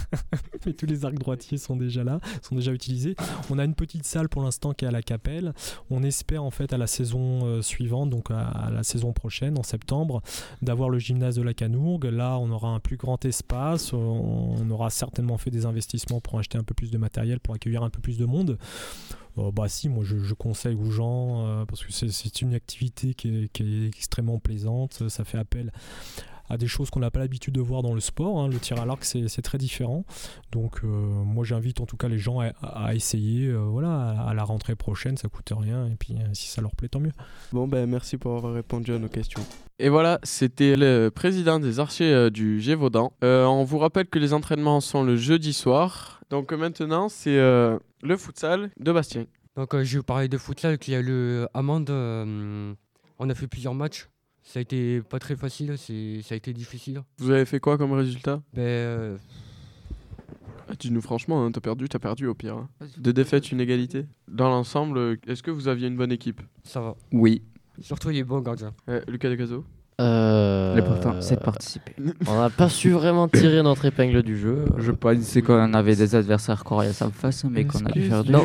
mais 0.66 0.72
tous 0.74 0.86
les 0.86 1.04
arcs 1.04 1.18
droitiers 1.18 1.56
sont 1.58 1.76
déjà 1.76 2.04
là, 2.04 2.20
sont 2.42 2.54
déjà 2.54 2.72
utilisés. 2.72 3.14
On 3.50 3.58
a 3.58 3.64
une 3.64 3.74
petite 3.74 4.04
salle 4.04 4.28
pour 4.28 4.42
l'instant 4.42 4.72
qui 4.72 4.84
est 4.84 4.88
à 4.88 4.90
la 4.90 5.02
Capelle. 5.02 5.54
On 5.90 6.02
espère 6.02 6.44
en 6.44 6.50
fait 6.50 6.72
à 6.72 6.78
la 6.78 6.86
saison 6.86 7.46
euh, 7.46 7.62
suivante, 7.62 8.10
donc 8.10 8.30
à, 8.30 8.70
la 8.72 8.82
saison 8.82 9.12
prochaine, 9.12 9.58
en 9.58 9.62
septembre, 9.62 10.22
d'avoir 10.60 10.90
le 10.90 10.98
gymnase 10.98 11.36
de 11.36 11.42
la 11.42 11.54
Canourgue. 11.54 12.04
Là, 12.04 12.38
on 12.38 12.50
aura 12.50 12.68
un 12.68 12.80
plus 12.80 12.96
grand 12.96 13.24
espace. 13.24 13.92
On, 13.92 14.54
on 14.60 14.70
aura 14.70 14.90
certainement 14.90 15.38
fait 15.38 15.50
des 15.50 15.64
investissements 15.66 16.20
pour 16.20 16.38
acheter 16.38 16.58
un 16.58 16.62
peu 16.64 16.74
plus 16.74 16.90
de 16.90 16.98
matériel, 16.98 17.40
pour 17.40 17.54
accueillir 17.54 17.82
un 17.82 17.90
peu 17.90 18.00
plus 18.00 18.18
de 18.18 18.26
monde. 18.26 18.58
Euh, 19.40 19.50
bah 19.52 19.68
si, 19.68 19.88
moi 19.88 20.04
je, 20.04 20.18
je 20.18 20.34
conseille 20.34 20.74
aux 20.76 20.90
gens 20.90 21.46
euh, 21.46 21.64
parce 21.64 21.82
que 21.84 21.92
c'est- 21.92 22.40
une 22.42 22.54
activité 22.54 23.14
qui 23.14 23.28
est, 23.44 23.48
qui 23.52 23.62
est 23.62 23.86
extrêmement 23.88 24.38
plaisante. 24.38 25.08
Ça 25.08 25.24
fait 25.24 25.38
appel 25.38 25.72
à 26.48 26.56
des 26.56 26.66
choses 26.66 26.90
qu'on 26.90 26.98
n'a 27.00 27.12
pas 27.12 27.20
l'habitude 27.20 27.54
de 27.54 27.60
voir 27.60 27.82
dans 27.82 27.94
le 27.94 28.00
sport. 28.00 28.40
hein. 28.40 28.48
Le 28.48 28.58
tir 28.58 28.80
à 28.80 28.84
l'arc, 28.86 29.04
c'est 29.04 29.42
très 29.42 29.56
différent. 29.58 30.04
Donc, 30.50 30.80
euh, 30.82 30.86
moi, 30.88 31.44
j'invite 31.44 31.80
en 31.80 31.86
tout 31.86 31.96
cas 31.96 32.08
les 32.08 32.18
gens 32.18 32.40
à, 32.40 32.46
à 32.62 32.94
essayer. 32.94 33.46
euh, 33.46 33.58
voilà, 33.58 33.92
à, 34.10 34.30
à 34.30 34.34
la 34.34 34.42
rentrée 34.42 34.74
prochaine, 34.74 35.16
ça 35.16 35.28
coûte 35.28 35.52
rien. 35.56 35.86
Et 35.86 35.94
puis, 35.96 36.14
euh, 36.14 36.24
si 36.32 36.48
ça 36.48 36.60
leur 36.60 36.74
plaît, 36.74 36.88
tant 36.88 36.98
mieux. 36.98 37.12
Bon, 37.52 37.68
ben 37.68 37.88
merci 37.88 38.16
pour 38.16 38.36
avoir 38.36 38.52
répondu 38.54 38.92
à 38.92 38.98
nos 38.98 39.08
questions. 39.08 39.42
Et 39.78 39.88
voilà, 39.90 40.18
c'était 40.24 40.74
le 40.76 41.10
président 41.10 41.60
des 41.60 41.78
archers 41.78 42.30
du 42.32 42.60
Gévaudan. 42.60 43.12
Euh, 43.22 43.44
on 43.46 43.62
vous 43.62 43.78
rappelle 43.78 44.06
que 44.06 44.18
les 44.18 44.32
entraînements 44.32 44.80
sont 44.80 45.04
le 45.04 45.16
jeudi 45.16 45.52
soir. 45.52 46.19
Donc 46.30 46.52
euh, 46.52 46.56
maintenant, 46.56 47.08
c'est 47.08 47.38
euh, 47.38 47.78
le 48.02 48.16
futsal 48.16 48.70
de 48.78 48.92
Bastien. 48.92 49.26
Donc 49.56 49.74
euh, 49.74 49.84
je 49.84 49.92
vais 49.94 49.98
vous 49.98 50.04
parler 50.04 50.28
de 50.28 50.38
futsal, 50.38 50.78
qu'il 50.78 50.94
y 50.94 50.96
a 50.96 51.02
le 51.02 51.48
Amande. 51.54 51.90
euh, 51.90 52.72
on 53.18 53.28
a 53.28 53.34
fait 53.34 53.46
plusieurs 53.48 53.74
matchs. 53.74 54.08
Ça 54.42 54.58
a 54.58 54.62
été 54.62 55.02
pas 55.02 55.18
très 55.18 55.36
facile, 55.36 55.76
c'est- 55.76 56.22
ça 56.22 56.34
a 56.34 56.36
été 56.36 56.52
difficile. 56.52 57.02
Vous 57.18 57.30
avez 57.30 57.44
fait 57.44 57.60
quoi 57.60 57.76
comme 57.76 57.92
résultat? 57.92 58.42
Ben, 58.54 58.62
euh, 58.62 59.16
Ah, 60.68 60.74
Dis-nous 60.78 61.00
franchement, 61.00 61.44
hein, 61.44 61.50
t'as 61.50 61.60
perdu, 61.60 61.88
t'as 61.88 61.98
perdu 61.98 62.26
au 62.28 62.34
pire. 62.34 62.54
hein. 62.56 62.68
Deux 62.96 63.12
défaites, 63.12 63.50
une 63.50 63.60
égalité? 63.60 64.06
Dans 64.28 64.48
l'ensemble, 64.48 65.18
est-ce 65.26 65.42
que 65.42 65.50
vous 65.50 65.66
aviez 65.66 65.88
une 65.88 65.96
bonne 65.96 66.12
équipe? 66.12 66.40
Ça 66.62 66.80
va. 66.80 66.94
Oui. 67.12 67.42
Surtout 67.80 68.10
les 68.10 68.22
bons 68.22 68.40
gardiens. 68.40 68.72
Euh, 68.88 69.00
Lucas 69.08 69.28
Decazo 69.30 69.64
Euh, 70.00 70.74
L'important, 70.76 71.14
c'est 71.20 71.36
de 71.36 71.40
participer. 71.40 71.94
On 72.26 72.38
n'a 72.40 72.48
pas 72.50 72.68
su 72.68 72.90
vraiment 72.90 73.28
tirer 73.28 73.62
notre 73.62 73.84
épingle 73.84 74.22
du 74.22 74.38
jeu. 74.38 74.64
Je 74.78 74.92
pense 74.92 75.38
qu'on 75.46 75.74
avait 75.74 75.94
des 75.96 76.14
adversaires 76.14 76.64
coriaces 76.64 77.02
en 77.02 77.10
face, 77.10 77.44
mais 77.44 77.64
qu'on 77.64 77.84
a 77.84 77.90
dû 77.90 78.08
faire 78.08 78.24
du 78.24 78.32
Non. 78.32 78.44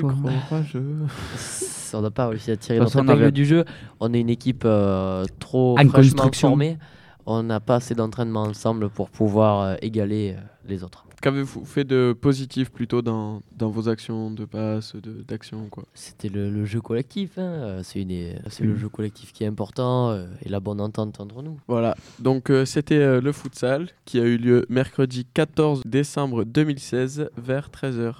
on 1.93 2.01
n'a 2.01 2.11
pas 2.11 2.27
réussi 2.27 2.51
à 2.51 2.57
tirer 2.57 2.79
notre 2.79 2.99
épingle 2.99 3.23
avait- 3.23 3.31
du 3.31 3.45
jeu. 3.45 3.63
On 4.01 4.13
est 4.13 4.19
une 4.19 4.29
équipe 4.29 4.63
euh, 4.65 5.23
trop 5.39 5.77
En 5.79 5.87
fraîchement 5.87 6.29
formée. 6.33 6.77
On 7.25 7.41
n'a 7.41 7.59
pas 7.59 7.75
assez 7.75 7.95
d'entraînement 7.95 8.43
ensemble 8.43 8.89
pour 8.89 9.09
pouvoir 9.09 9.61
euh, 9.61 9.75
égaler 9.81 10.35
euh, 10.37 10.41
les 10.67 10.83
autres. 10.83 11.05
Qu'avez-vous 11.29 11.65
fait 11.65 11.85
de 11.85 12.13
positif 12.13 12.69
plutôt 12.71 13.01
dans, 13.01 13.41
dans 13.57 13.69
vos 13.71 13.89
actions 13.89 14.29
de 14.29 14.45
passe, 14.45 14.95
d'action 15.27 15.69
quoi? 15.71 15.83
C'était 15.95 16.29
le, 16.29 16.51
le 16.51 16.65
jeu 16.65 16.81
collectif. 16.81 17.39
hein. 17.39 17.41
Euh, 17.41 17.79
C'est 17.83 18.03
une- 18.03 18.35
c'est 18.51 18.63
le 18.63 18.73
Mm. 18.73 18.77
jeu 18.77 18.89
collectif 18.89 19.33
qui 19.33 19.43
est 19.43 19.47
important 19.47 20.11
euh, 20.11 20.27
et 20.43 20.49
la 20.49 20.59
bonne 20.59 20.79
entente 20.79 21.19
entre 21.19 21.41
nous. 21.41 21.59
Voilà, 21.67 21.95
donc 22.19 22.51
euh, 22.51 22.63
c'était 22.63 22.99
euh, 22.99 23.21
le 23.21 23.31
futsal 23.31 23.87
qui 24.05 24.19
a 24.19 24.23
eu 24.23 24.37
lieu 24.37 24.67
mercredi 24.69 25.25
14 25.33 25.81
décembre 25.83 26.43
2016 26.43 27.27
vers 27.37 27.69
13h. 27.71 28.17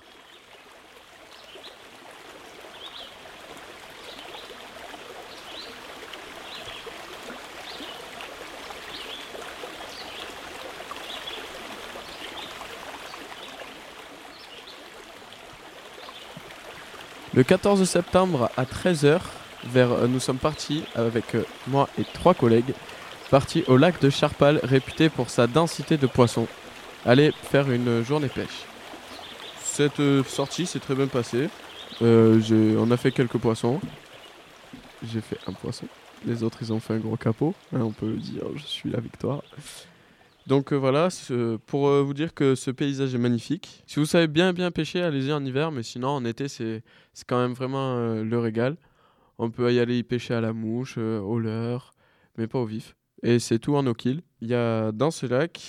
Le 17.35 17.43
14 17.43 17.83
septembre 17.83 18.49
à 18.55 18.63
13h, 18.63 19.19
vers, 19.65 19.91
euh, 19.91 20.07
nous 20.07 20.21
sommes 20.21 20.37
partis 20.37 20.85
avec 20.95 21.35
euh, 21.35 21.43
moi 21.67 21.89
et 21.99 22.05
trois 22.13 22.33
collègues 22.33 22.73
parti 23.29 23.65
au 23.67 23.75
lac 23.75 23.99
de 23.99 24.09
Charpal, 24.09 24.61
réputé 24.63 25.09
pour 25.09 25.29
sa 25.29 25.45
densité 25.45 25.97
de 25.97 26.07
poissons. 26.07 26.47
Aller 27.05 27.33
faire 27.33 27.69
une 27.69 28.01
journée 28.05 28.29
pêche. 28.29 28.63
Cette 29.61 29.99
euh, 29.99 30.23
sortie 30.23 30.65
s'est 30.65 30.79
très 30.79 30.95
bien 30.95 31.07
passée. 31.07 31.49
On 31.99 32.91
a 32.91 32.95
fait 32.95 33.11
quelques 33.11 33.37
poissons. 33.37 33.81
J'ai 35.03 35.19
fait 35.19 35.37
un 35.45 35.51
poisson. 35.51 35.87
Les 36.25 36.41
autres, 36.41 36.59
ils 36.61 36.71
ont 36.71 36.79
fait 36.79 36.93
un 36.93 36.99
gros 36.99 37.17
capot. 37.17 37.53
hein, 37.75 37.81
on 37.81 37.91
peut 37.91 38.13
dire, 38.13 38.43
je 38.55 38.63
suis 38.63 38.89
la 38.89 39.01
victoire. 39.01 39.41
Donc 40.47 40.71
euh, 40.71 40.75
voilà, 40.75 41.09
pour 41.65 41.87
euh, 41.87 42.03
vous 42.03 42.13
dire 42.13 42.33
que 42.33 42.53
ce 42.53 42.69
paysage 42.69 43.15
est 43.15 43.19
magnifique. 43.19 43.83
Si 43.87 43.99
vous 43.99 44.05
savez 44.05 44.27
bien 44.27 44.53
bien 44.53 44.69
pêcher, 44.69 45.01
allez-y 45.01 45.33
en 45.33 45.43
hiver, 45.43 45.71
mais 45.71 45.81
sinon 45.81 46.09
en 46.09 46.25
été, 46.25 46.47
c'est 46.47 46.83
quand 47.25 47.39
même 47.39 47.53
vraiment 47.53 47.95
euh, 47.95 48.23
le 48.23 48.37
régal. 48.37 48.77
On 49.39 49.49
peut 49.49 49.73
y 49.73 49.79
aller 49.79 49.97
y 49.97 50.03
pêcher 50.03 50.35
à 50.35 50.41
la 50.41 50.53
mouche, 50.53 50.97
au 50.97 51.39
leurre, 51.39 51.93
mais 52.37 52.47
pas 52.47 52.59
au 52.59 52.65
vif. 52.65 52.95
Et 53.23 53.39
c'est 53.39 53.59
tout 53.59 53.75
en 53.75 53.85
eau. 53.87 53.93
Il 54.05 54.21
y 54.41 54.53
a 54.53 54.91
dans 54.91 55.11
ce 55.11 55.25
lac, 55.25 55.61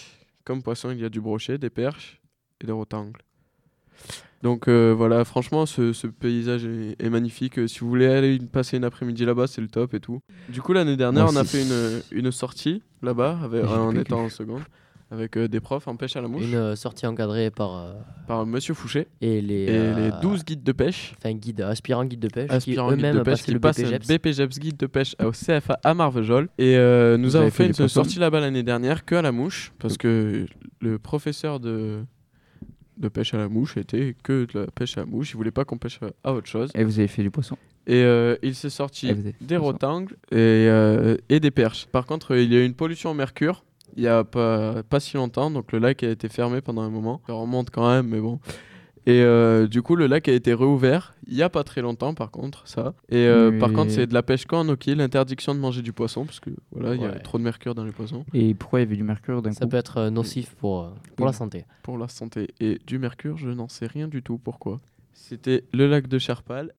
comme 0.44 0.62
poisson, 0.62 0.90
il 0.90 1.00
y 1.00 1.04
a 1.04 1.08
du 1.08 1.20
brochet, 1.20 1.58
des 1.58 1.70
perches 1.70 2.20
et 2.60 2.66
des 2.66 2.72
rotangles. 2.72 3.22
Donc 4.42 4.68
euh, 4.68 4.94
voilà, 4.96 5.24
franchement, 5.24 5.66
ce, 5.66 5.92
ce 5.92 6.06
paysage 6.06 6.64
est, 6.64 6.96
est 7.02 7.10
magnifique. 7.10 7.68
Si 7.68 7.80
vous 7.80 7.88
voulez 7.88 8.06
aller 8.06 8.38
passer 8.38 8.76
une 8.76 8.84
après-midi 8.84 9.24
là-bas, 9.24 9.46
c'est 9.46 9.60
le 9.62 9.68
top 9.68 9.94
et 9.94 10.00
tout. 10.00 10.20
Du 10.50 10.60
coup, 10.62 10.72
l'année 10.72 10.96
dernière, 10.96 11.26
on 11.28 11.36
a 11.36 11.44
fait 11.44 11.62
une, 11.62 12.02
une 12.26 12.30
sortie 12.30 12.82
là-bas, 13.02 13.38
avec- 13.42 13.64
en 13.64 13.94
étant 13.96 14.24
en 14.24 14.28
seconde, 14.28 14.60
avec 15.10 15.36
euh, 15.36 15.48
des 15.48 15.60
profs 15.60 15.88
en 15.88 15.96
pêche 15.96 16.16
à 16.16 16.20
la 16.20 16.28
mouche, 16.28 16.44
Une 16.44 16.54
euh, 16.54 16.76
sortie 16.76 17.06
encadrée 17.06 17.50
par 17.50 17.76
euh, 17.78 17.92
par 18.26 18.44
Monsieur 18.44 18.74
Fouché, 18.74 19.06
et 19.20 19.40
les, 19.40 19.64
et 19.64 19.68
euh, 19.70 20.10
les 20.10 20.20
12 20.20 20.44
guides 20.44 20.62
de 20.64 20.72
pêche. 20.72 21.14
enfin, 21.18 21.32
guides, 21.34 21.60
aspirants 21.62 22.04
guides 22.04 22.20
de 22.20 22.28
pêche 22.28 22.50
aspirants 22.50 22.88
qui 22.90 22.96
guide 22.96 23.04
eux-mêmes 23.04 23.16
de 23.18 23.22
pêche 23.22 23.32
passaient 23.38 23.44
qui 23.44 23.52
le 23.52 23.60
passent 23.60 23.80
BPGEPS. 23.80 24.06
BPGEPS 24.08 24.58
guide 24.58 24.76
de 24.76 24.86
pêche 24.86 25.14
au 25.24 25.30
CFA 25.30 25.78
à 25.82 25.94
Marvejols. 25.94 26.48
Et 26.58 26.76
nous 27.18 27.36
avons 27.36 27.50
fait, 27.50 27.72
fait 27.72 27.82
une 27.82 27.88
sortie 27.88 28.18
là-bas 28.18 28.40
l'année 28.40 28.62
dernière 28.64 29.04
que 29.04 29.14
à 29.14 29.22
la 29.22 29.32
mouche 29.32 29.72
parce 29.78 29.96
que 29.96 30.46
le 30.80 30.98
professeur 30.98 31.58
de 31.60 32.00
de 32.96 33.08
pêche 33.08 33.34
à 33.34 33.38
la 33.38 33.48
mouche 33.48 33.76
était 33.76 34.14
que 34.22 34.46
de 34.52 34.60
la 34.60 34.66
pêche 34.66 34.96
à 34.98 35.00
la 35.00 35.06
mouche. 35.06 35.30
Il 35.32 35.36
voulait 35.36 35.50
pas 35.50 35.64
qu'on 35.64 35.78
pêche 35.78 36.00
à, 36.24 36.32
autre 36.32 36.46
chose. 36.46 36.70
Et 36.74 36.84
vous 36.84 36.98
avez 36.98 37.08
fait 37.08 37.22
du 37.22 37.30
poisson. 37.30 37.56
Et 37.86 38.02
euh, 38.02 38.36
il 38.42 38.54
s'est 38.54 38.70
sorti 38.70 39.12
des 39.40 39.56
rotangles 39.56 40.14
et, 40.32 40.36
euh, 40.36 41.16
et 41.28 41.38
des 41.38 41.50
perches. 41.50 41.86
Par 41.86 42.06
contre, 42.06 42.36
il 42.36 42.52
y 42.52 42.56
a 42.56 42.60
eu 42.60 42.64
une 42.64 42.74
pollution 42.74 43.10
au 43.10 43.14
mercure. 43.14 43.64
il 43.96 44.02
y 44.02 44.08
a 44.08 44.24
pas, 44.24 44.82
pas 44.82 45.00
si 45.00 45.16
longtemps. 45.16 45.50
Donc 45.50 45.72
le 45.72 45.78
lac 45.78 46.02
a 46.02 46.10
été 46.10 46.28
fermé 46.28 46.60
pendant 46.60 46.82
un 46.82 46.90
moment. 46.90 47.20
Ça 47.26 47.34
remonte 47.34 47.70
quand 47.70 47.88
même, 47.88 48.08
mais 48.08 48.20
bon. 48.20 48.40
Et 49.06 49.22
euh, 49.22 49.68
du 49.68 49.82
coup, 49.82 49.94
le 49.94 50.08
lac 50.08 50.28
a 50.28 50.32
été 50.32 50.52
réouvert 50.52 51.14
il 51.28 51.34
y 51.34 51.42
a 51.42 51.48
pas 51.48 51.64
très 51.64 51.80
longtemps, 51.80 52.14
par 52.14 52.30
contre, 52.30 52.66
ça. 52.66 52.94
Et 53.08 53.26
euh, 53.26 53.58
par 53.58 53.72
contre, 53.72 53.90
c'est 53.92 54.06
de 54.06 54.14
la 54.14 54.22
pêche 54.22 54.46
qu'en 54.46 54.68
eau 54.68 54.76
l'interdiction 54.86 55.54
de 55.54 55.60
manger 55.60 55.82
du 55.82 55.92
poisson, 55.92 56.24
parce 56.24 56.40
que 56.40 56.50
voilà, 56.72 56.94
il 56.94 57.00
y 57.00 57.04
a 57.04 57.18
trop 57.20 57.38
de 57.38 57.42
mercure 57.42 57.74
dans 57.74 57.84
les 57.84 57.92
poissons 57.92 58.24
Et 58.34 58.54
pourquoi 58.54 58.80
il 58.80 58.82
y 58.82 58.86
avait 58.86 58.96
du 58.96 59.04
mercure 59.04 59.42
d'un 59.42 59.52
Ça 59.52 59.64
coup 59.64 59.70
peut 59.70 59.76
être 59.76 59.98
euh, 59.98 60.10
nocif 60.10 60.54
pour, 60.56 60.92
pour 61.16 61.26
la 61.26 61.32
santé. 61.32 61.64
pour 61.82 61.98
la 61.98 62.08
santé. 62.08 62.48
Et 62.60 62.80
du 62.86 62.98
mercure, 62.98 63.38
je 63.38 63.50
n'en 63.50 63.68
sais 63.68 63.86
rien 63.86 64.08
du 64.08 64.22
tout. 64.22 64.38
Pourquoi? 64.38 64.80
C'était 65.12 65.64
le 65.72 65.88
lac 65.88 66.08
de 66.08 66.18
Cherpal. 66.18 66.72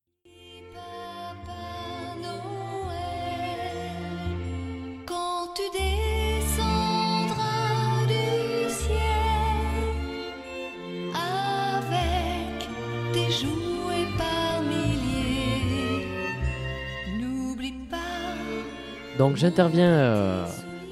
Donc 19.17 19.35
j'interviens 19.35 19.89
euh, 19.89 20.45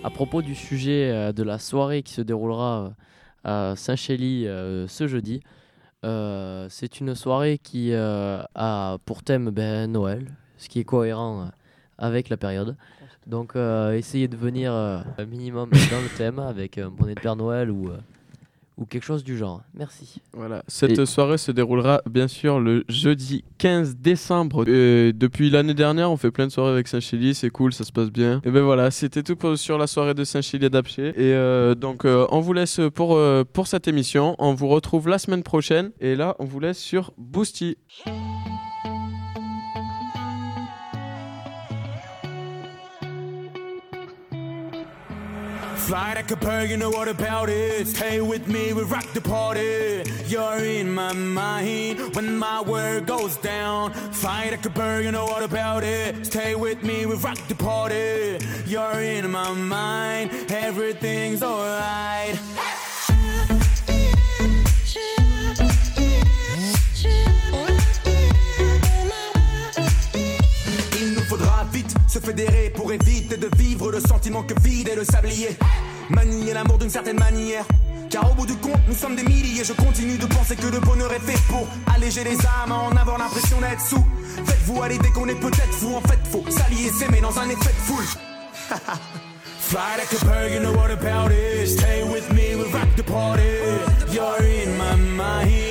à 0.03 0.09
propos 0.09 0.41
du 0.41 0.55
sujet 0.55 1.11
euh, 1.11 1.31
de 1.31 1.43
la 1.43 1.59
soirée 1.59 2.01
qui 2.01 2.11
se 2.11 2.21
déroulera 2.21 2.95
euh, 3.45 3.71
à 3.71 3.75
Saint-Chély 3.75 4.45
ce 4.87 5.07
jeudi. 5.07 5.41
C'est 6.03 6.99
une 6.99 7.13
soirée 7.13 7.59
qui 7.59 7.93
a 7.93 8.97
pour 9.05 9.21
thème 9.21 9.51
ben, 9.51 9.91
Noël, 9.91 10.27
ce 10.57 10.69
qui 10.69 10.79
est 10.79 10.83
cohérent 10.83 11.49
avec 11.99 12.29
la 12.29 12.37
période. 12.37 12.75
Donc 13.27 13.55
essayez 13.55 14.27
de 14.27 14.35
venir 14.35 14.73
un 14.73 15.25
minimum 15.27 15.69
dans 15.69 16.01
le 16.01 16.17
thème 16.17 16.39
avec 16.39 16.79
un 16.79 16.89
bonnet 16.89 17.13
de 17.13 17.19
Père 17.19 17.35
Noël 17.35 17.69
ou, 17.69 17.91
ou 18.77 18.85
quelque 18.85 19.03
chose 19.03 19.23
du 19.23 19.37
genre. 19.37 19.61
Merci. 19.73 20.21
Voilà. 20.33 20.63
Cette 20.67 21.05
soirée 21.05 21.37
se 21.37 21.51
déroulera 21.51 22.01
bien 22.09 22.27
sûr 22.27 22.59
le 22.59 22.83
jeudi 22.89 23.43
15 23.57 23.95
décembre. 23.95 24.65
Euh, 24.67 25.11
depuis 25.15 25.49
l'année 25.49 25.73
dernière, 25.73 26.11
on 26.11 26.17
fait 26.17 26.31
plein 26.31 26.47
de 26.47 26.51
soirées 26.51 26.71
avec 26.71 26.87
Saint-Chély, 26.87 27.35
c'est 27.35 27.49
cool, 27.49 27.73
ça 27.73 27.83
se 27.83 27.91
passe 27.91 28.09
bien. 28.11 28.41
Et 28.43 28.51
ben 28.51 28.61
voilà, 28.63 28.91
c'était 28.91 29.23
tout 29.23 29.35
pour- 29.35 29.57
sur 29.57 29.77
la 29.77 29.87
soirée 29.87 30.13
de 30.13 30.23
Saint-Chély 30.23 30.69
d'Apché. 30.69 31.09
Et 31.09 31.33
euh, 31.33 31.73
donc, 31.75 32.05
euh, 32.05 32.25
on 32.31 32.41
vous 32.41 32.53
laisse 32.53 32.79
pour, 32.93 33.15
euh, 33.15 33.43
pour 33.43 33.67
cette 33.67 33.87
émission. 33.87 34.35
On 34.39 34.53
vous 34.53 34.67
retrouve 34.67 35.07
la 35.07 35.19
semaine 35.19 35.43
prochaine. 35.43 35.91
Et 36.01 36.15
là, 36.15 36.35
on 36.39 36.45
vous 36.45 36.59
laisse 36.59 36.77
sur 36.79 37.13
Boosty. 37.17 37.77
Fly 45.85 46.15
like 46.15 46.31
a 46.31 46.35
bird, 46.35 46.71
you 46.71 46.77
know 46.77 46.89
what 46.89 47.07
about 47.07 47.47
it. 47.47 47.85
Stay 47.85 48.19
with 48.19 48.47
me, 48.47 48.73
we 48.73 48.81
rock 48.81 49.05
the 49.13 49.21
party. 49.21 50.01
You're 50.25 50.57
in 50.57 50.91
my 50.91 51.13
mind 51.13 52.15
when 52.15 52.39
my 52.39 52.59
word 52.61 53.05
goes 53.05 53.37
down. 53.37 53.93
Fly 53.93 54.49
like 54.49 54.65
a 54.65 54.71
bird, 54.71 55.05
you 55.05 55.11
know 55.11 55.25
what 55.25 55.43
about 55.43 55.83
it. 55.83 56.25
Stay 56.25 56.55
with 56.55 56.81
me, 56.81 57.05
we 57.05 57.13
rock 57.17 57.37
the 57.47 57.53
party. 57.53 58.39
You're 58.65 58.99
in 58.99 59.29
my 59.29 59.53
mind, 59.53 60.31
everything's 60.49 61.43
alright. 61.43 62.35
Fédérer 72.25 72.71
pour 72.75 72.91
éviter 72.91 73.37
de 73.37 73.47
vivre 73.55 73.91
le 73.91 73.99
sentiment 73.99 74.41
que 74.41 74.59
vide 74.61 74.87
est 74.87 74.95
le 74.95 75.03
sablier. 75.03 75.49
Manier 76.09 76.53
l'amour 76.53 76.79
d'une 76.79 76.89
certaine 76.89 77.19
manière. 77.19 77.65
Car 78.09 78.31
au 78.31 78.33
bout 78.33 78.47
du 78.47 78.55
compte, 78.55 78.81
nous 78.87 78.95
sommes 78.95 79.15
des 79.15 79.23
milliers. 79.23 79.63
Je 79.63 79.73
continue 79.73 80.17
de 80.17 80.25
penser 80.25 80.55
que 80.55 80.65
le 80.65 80.79
bonheur 80.79 81.13
est 81.13 81.19
fait 81.19 81.39
pour 81.47 81.67
alléger 81.93 82.23
les 82.23 82.37
âmes, 82.63 82.71
en 82.71 82.95
avoir 82.95 83.19
l'impression 83.19 83.61
d'être 83.61 83.81
sous. 83.81 84.05
Faites-vous 84.43 84.81
à 84.81 84.89
l'idée 84.89 85.09
qu'on 85.09 85.27
est 85.27 85.39
peut-être 85.39 85.73
fou. 85.73 85.95
En 85.95 86.01
fait, 86.01 86.19
faut 86.31 86.43
s'allier, 86.49 86.89
s'aimer 86.89 87.21
dans 87.21 87.37
un 87.37 87.47
effet 87.47 87.73
de 87.73 87.83
foule. 87.85 88.05
Fly 89.59 89.97
like 89.97 90.11
a 90.11 90.25
bird, 90.25 90.51
you 90.51 90.59
know 90.59 90.73
what 90.73 90.91
about 90.91 91.31
it. 91.31 91.67
Stay 91.67 92.03
with 92.03 92.31
me, 92.33 92.55
we 92.55 92.63
rock 92.71 92.87
the 92.95 93.03
party. 93.03 93.43
You're 94.11 94.41
in 94.41 94.77
my 94.77 94.95
mind 94.95 95.64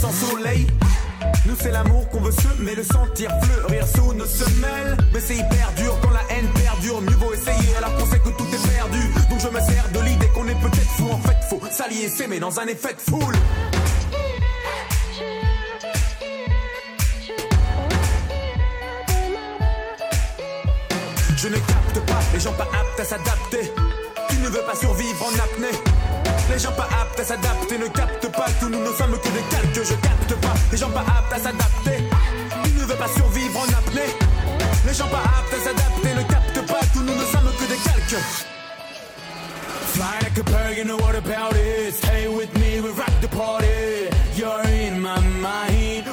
sans 0.00 0.12
soleil 0.12 0.66
Nous 1.46 1.56
c'est 1.60 1.70
l'amour 1.70 2.08
qu'on 2.08 2.20
veut 2.20 2.32
semer, 2.32 2.74
le 2.74 2.84
sentir 2.84 3.30
fleurir 3.42 3.86
sous 3.86 4.14
nos 4.14 4.26
semelles. 4.26 4.96
Mais 5.12 5.20
c'est 5.20 5.36
hyper 5.36 5.72
dur 5.76 5.98
quand 6.02 6.10
la 6.10 6.22
haine 6.30 6.46
perdure. 6.54 7.00
Mieux 7.00 7.16
vaut 7.16 7.32
essayer 7.32 7.76
alors 7.76 7.94
qu'on 7.96 8.06
sait 8.06 8.20
que 8.20 8.28
tout 8.28 8.46
est 8.46 8.68
perdu. 8.76 9.00
Donc 9.28 9.40
je 9.40 9.48
me 9.48 9.60
sers 9.60 9.88
de 9.92 10.00
l'idée 10.00 10.28
qu'on 10.28 10.46
est 10.46 10.60
peut-être 10.60 10.90
fou. 10.96 11.08
En 11.10 11.18
fait, 11.18 11.36
faut 11.48 11.60
s'allier, 11.70 12.08
s'aimer 12.08 12.38
dans 12.38 12.60
un 12.60 12.66
effet 12.66 12.94
de 12.94 13.00
foule. 13.00 13.34
Je 21.36 21.48
ne 21.48 21.54
capte 21.54 22.00
pas 22.06 22.20
les 22.34 22.40
gens 22.40 22.52
pas 22.52 22.64
aptes 22.64 23.00
à 23.00 23.04
s'adapter. 23.04 23.72
Tu 24.30 24.36
ne 24.38 24.48
veux 24.48 24.62
pas 24.62 24.74
survivre 24.74 25.24
en 25.24 25.34
apnée. 25.34 25.78
Les 26.50 26.58
gens 26.58 26.72
pas 26.72 26.88
aptes 27.00 27.20
à 27.20 27.24
s'adapter 27.24 27.78
ne 27.78 27.88
captent 27.88 28.32
pas 28.32 28.46
que 28.60 28.66
nous 28.66 28.80
ne 28.80 28.92
sommes 28.92 29.18
que 29.18 29.28
des 29.28 29.44
calques. 29.50 29.88
Je 29.88 29.94
capte 29.94 30.34
pas 30.40 30.54
les 30.72 30.78
gens 30.78 30.90
pas 30.90 31.00
aptes 31.00 31.32
à 31.32 31.38
s'adapter. 31.38 32.04
Tu 32.64 32.70
ne 32.72 32.84
veux 32.84 32.96
pas 32.96 33.08
survivre 33.08 33.60
en 33.60 33.68
apnée. 33.78 34.12
Les 34.86 34.94
gens 34.94 35.08
pas 35.08 35.22
aptes 35.38 35.54
à 35.54 35.64
s'adapter 35.64 36.14
ne 36.14 36.22
captent 36.22 36.66
pas 36.66 36.80
que 36.92 36.98
nous 36.98 37.14
ne 37.14 37.24
sommes 37.24 37.52
que 37.58 37.64
des 37.68 37.80
calques. 37.88 38.22
Fly 39.94 40.18
like 40.22 40.38
a 40.38 40.44
bird, 40.44 40.76
you 40.76 40.84
know 40.84 40.96
what 40.96 41.16
about 41.16 41.54
it. 41.56 41.94
Stay 41.94 42.28
with 42.28 42.52
me, 42.58 42.80
we 42.80 42.90
rock 42.90 43.12
the 43.20 43.28
party. 43.28 44.08
You're 44.36 44.62
in 44.62 45.00
my 45.00 45.20
mind 45.40 46.06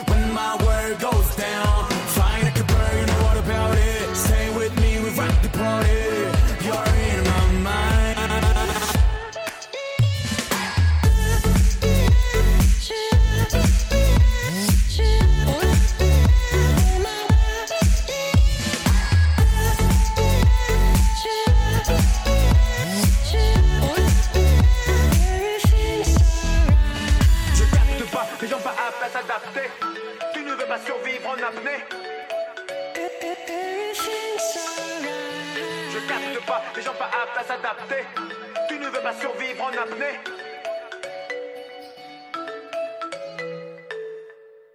Tu 38.67 38.79
ne 38.79 38.85
veux 38.87 39.01
pas 39.01 39.13
survivre 39.13 39.63
en 39.63 39.69
apnée. 39.69 40.44